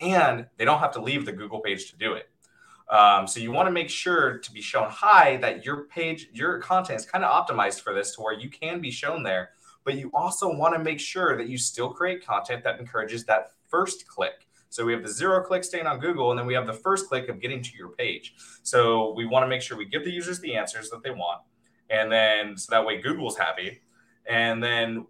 and 0.00 0.46
they 0.58 0.66
don't 0.66 0.80
have 0.80 0.92
to 0.92 1.00
leave 1.00 1.24
the 1.24 1.32
Google 1.32 1.60
page 1.60 1.90
to 1.90 1.96
do 1.96 2.12
it. 2.12 2.28
Um, 2.90 3.28
so 3.28 3.38
you 3.38 3.52
want 3.52 3.68
to 3.68 3.72
make 3.72 3.88
sure 3.88 4.38
to 4.38 4.52
be 4.52 4.60
shown 4.60 4.90
high 4.90 5.36
that 5.36 5.64
your 5.64 5.84
page, 5.84 6.28
your 6.32 6.58
content 6.58 7.00
is 7.00 7.06
kind 7.06 7.24
of 7.24 7.30
optimized 7.30 7.82
for 7.82 7.94
this 7.94 8.14
to 8.16 8.20
where 8.20 8.34
you 8.34 8.50
can 8.50 8.80
be 8.80 8.90
shown 8.90 9.22
there. 9.22 9.50
But 9.84 9.94
you 9.94 10.10
also 10.12 10.52
want 10.54 10.74
to 10.74 10.82
make 10.82 10.98
sure 10.98 11.36
that 11.38 11.48
you 11.48 11.56
still 11.56 11.90
create 11.90 12.26
content 12.26 12.64
that 12.64 12.80
encourages 12.80 13.24
that 13.26 13.52
first 13.68 14.06
click. 14.08 14.48
So 14.68 14.84
we 14.84 14.92
have 14.92 15.02
the 15.02 15.08
zero 15.08 15.42
click 15.42 15.64
staying 15.64 15.86
on 15.86 15.98
Google, 16.00 16.30
and 16.30 16.38
then 16.38 16.46
we 16.46 16.54
have 16.54 16.66
the 16.66 16.72
first 16.72 17.08
click 17.08 17.28
of 17.28 17.40
getting 17.40 17.62
to 17.62 17.76
your 17.76 17.88
page. 17.90 18.34
So 18.62 19.12
we 19.14 19.24
want 19.24 19.44
to 19.44 19.48
make 19.48 19.62
sure 19.62 19.76
we 19.76 19.86
give 19.86 20.04
the 20.04 20.12
users 20.12 20.40
the 20.40 20.54
answers 20.54 20.90
that 20.90 21.02
they 21.02 21.10
want. 21.10 21.42
And 21.88 22.10
then 22.10 22.56
so 22.56 22.70
that 22.70 22.84
way 22.84 23.00
Google's 23.00 23.36
happy. 23.36 23.80
And 24.28 24.62
then 24.62 25.06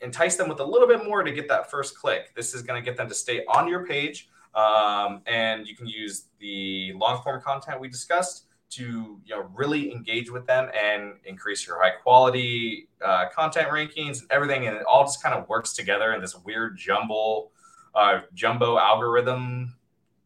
entice 0.00 0.36
them 0.36 0.48
with 0.48 0.60
a 0.60 0.64
little 0.64 0.86
bit 0.86 1.04
more 1.04 1.22
to 1.22 1.32
get 1.32 1.48
that 1.48 1.70
first 1.70 1.96
click. 1.96 2.34
This 2.36 2.54
is 2.54 2.62
going 2.62 2.80
to 2.80 2.84
get 2.84 2.96
them 2.96 3.08
to 3.08 3.14
stay 3.14 3.44
on 3.46 3.68
your 3.68 3.86
page 3.86 4.28
um, 4.54 5.22
and 5.26 5.66
you 5.66 5.74
can 5.74 5.86
use 5.86 6.26
the 6.38 6.92
long 6.96 7.22
form 7.22 7.40
content 7.40 7.80
we 7.80 7.88
discussed 7.88 8.46
to 8.70 9.20
you 9.24 9.34
know 9.34 9.48
really 9.54 9.92
engage 9.92 10.30
with 10.30 10.46
them 10.46 10.68
and 10.78 11.14
increase 11.24 11.66
your 11.66 11.80
high 11.80 11.90
quality 11.90 12.88
uh, 13.04 13.26
content 13.34 13.68
rankings 13.68 14.20
and 14.20 14.30
everything. 14.30 14.66
And 14.66 14.76
it 14.76 14.84
all 14.84 15.04
just 15.04 15.22
kind 15.22 15.34
of 15.34 15.48
works 15.48 15.72
together 15.72 16.12
in 16.12 16.20
this 16.20 16.36
weird 16.44 16.76
jumble 16.76 17.52
uh, 17.94 18.20
jumbo 18.34 18.78
algorithm 18.78 19.76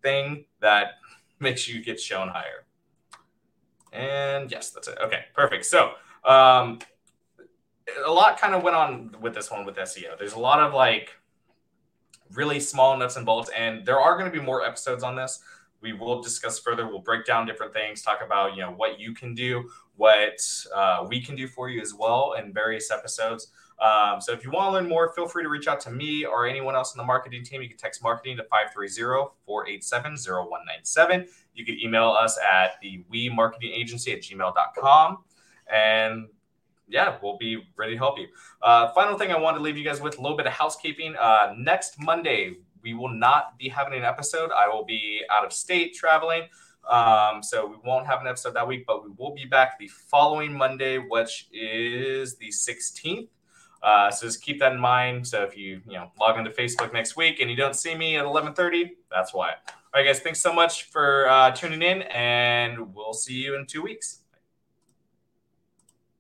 thing 0.03 0.47
that 0.61 0.93
makes 1.41 1.69
you 1.69 1.83
get 1.83 2.01
shown 2.01 2.29
higher. 2.29 2.65
And 3.93 4.51
yes 4.51 4.71
that's 4.71 4.89
it. 4.89 4.99
Okay 5.03 5.25
perfect. 5.35 5.67
So 5.67 5.93
um, 6.25 6.79
a 8.05 8.11
lot 8.11 8.39
kind 8.39 8.55
of 8.55 8.63
went 8.63 8.77
on 8.77 9.15
with 9.21 9.35
this 9.35 9.51
one 9.51 9.65
with 9.65 9.77
seo 9.77 10.19
there's 10.19 10.35
a 10.35 10.39
lot 10.39 10.61
of 10.61 10.75
like 10.75 11.18
really 12.33 12.61
small 12.61 12.97
nuts 12.97 13.17
and 13.17 13.27
bolts. 13.27 13.51
And 13.57 13.85
there 13.85 14.01
are 14.01 14.17
going 14.19 14.31
to 14.31 14.37
be 14.37 14.45
more 14.45 14.65
episodes 14.65 15.03
on 15.03 15.17
this. 15.17 15.41
We 15.81 15.93
will 15.93 16.21
discuss 16.21 16.59
further. 16.59 16.89
We'll 16.89 17.01
break 17.01 17.25
down 17.25 17.47
different 17.47 17.73
things, 17.73 18.03
talk 18.03 18.21
about 18.25 18.57
you 18.57 18.63
know 18.63 18.73
what 18.73 18.99
you 18.99 19.15
can 19.15 19.35
do, 19.35 19.71
what 19.97 20.41
uh, 20.75 21.07
we 21.09 21.21
can 21.21 21.37
do 21.37 21.47
for 21.47 21.69
you 21.69 21.81
as 21.81 21.95
well 21.95 22.33
in 22.33 22.53
various 22.53 22.91
episodes. 22.91 23.53
Um, 23.81 24.21
so 24.21 24.33
if 24.33 24.43
you 24.45 24.51
want 24.51 24.71
to 24.71 24.73
learn 24.73 24.89
more, 24.89 25.13
feel 25.13 25.29
free 25.29 25.45
to 25.45 25.49
reach 25.49 25.69
out 25.69 25.79
to 25.83 25.91
me 25.91 26.25
or 26.25 26.49
anyone 26.49 26.75
else 26.75 26.95
in 26.95 26.99
the 26.99 27.05
marketing 27.05 27.45
team. 27.45 27.63
You 27.63 27.69
can 27.69 27.77
text 27.77 28.03
marketing 28.03 28.39
to 28.39 28.45
530-487-0197. 29.49 31.29
You 31.55 31.65
can 31.65 31.79
email 31.81 32.11
us 32.11 32.37
at 32.39 32.73
the 32.83 33.05
we 33.09 33.29
marketing 33.29 33.71
agency 33.73 34.13
at 34.13 34.23
gmail.com. 34.23 35.19
And 35.73 36.27
yeah, 36.89 37.17
we'll 37.23 37.37
be 37.37 37.63
ready 37.77 37.93
to 37.93 37.99
help 37.99 38.19
you. 38.19 38.29
Uh, 38.63 38.93
final 38.93 39.19
thing 39.19 39.31
I 39.33 39.39
want 39.39 39.57
to 39.57 39.63
leave 39.63 39.77
you 39.77 39.85
guys 39.85 40.01
with 40.01 40.19
a 40.19 40.21
little 40.21 40.37
bit 40.37 40.47
of 40.47 40.53
housekeeping. 40.53 41.15
Uh, 41.17 41.55
next 41.57 42.01
Monday, 42.01 42.57
we 42.83 42.95
will 42.95 43.11
not 43.11 43.59
be 43.59 43.69
having 43.69 43.99
an 43.99 44.05
episode. 44.05 44.51
I 44.51 44.69
will 44.69 44.85
be 44.85 45.23
out 45.31 45.45
of 45.45 45.53
state 45.53 45.95
traveling. 45.95 46.45
Um, 46.89 47.43
so 47.43 47.67
we 47.67 47.77
won't 47.85 48.07
have 48.07 48.21
an 48.21 48.27
episode 48.27 48.55
that 48.55 48.67
week, 48.67 48.85
but 48.87 49.05
we 49.05 49.11
will 49.19 49.35
be 49.35 49.45
back 49.45 49.79
the 49.79 49.89
following 49.89 50.53
Monday, 50.53 50.99
which 50.99 51.49
is 51.53 52.37
the 52.37 52.49
16th. 52.49 53.29
Uh, 53.83 54.11
so 54.11 54.27
just 54.27 54.43
keep 54.43 54.59
that 54.61 54.73
in 54.73 54.81
mind. 54.81 55.27
So 55.27 55.45
if 55.45 55.57
you 55.57 55.81
you 55.87 55.93
know 55.93 56.11
log 56.19 56.37
into 56.39 56.51
Facebook 56.51 56.93
next 56.93 57.17
week 57.17 57.41
and 57.41 57.49
you 57.49 57.57
don't 57.57 57.77
see 57.77 57.95
me 57.95 58.17
at 58.17 58.25
11:30, 58.25 58.91
that's 59.11 59.33
why. 59.33 59.51
All 59.69 59.75
right, 59.95 60.05
guys. 60.05 60.21
Thanks 60.21 60.41
so 60.41 60.53
much 60.53 60.85
for 60.91 61.29
uh, 61.29 61.53
tuning 61.53 61.83
in, 61.83 62.03
and 62.03 62.93
we'll 62.95 63.13
see 63.13 63.35
you 63.35 63.55
in 63.55 63.67
two 63.67 63.83
weeks. 63.83 64.21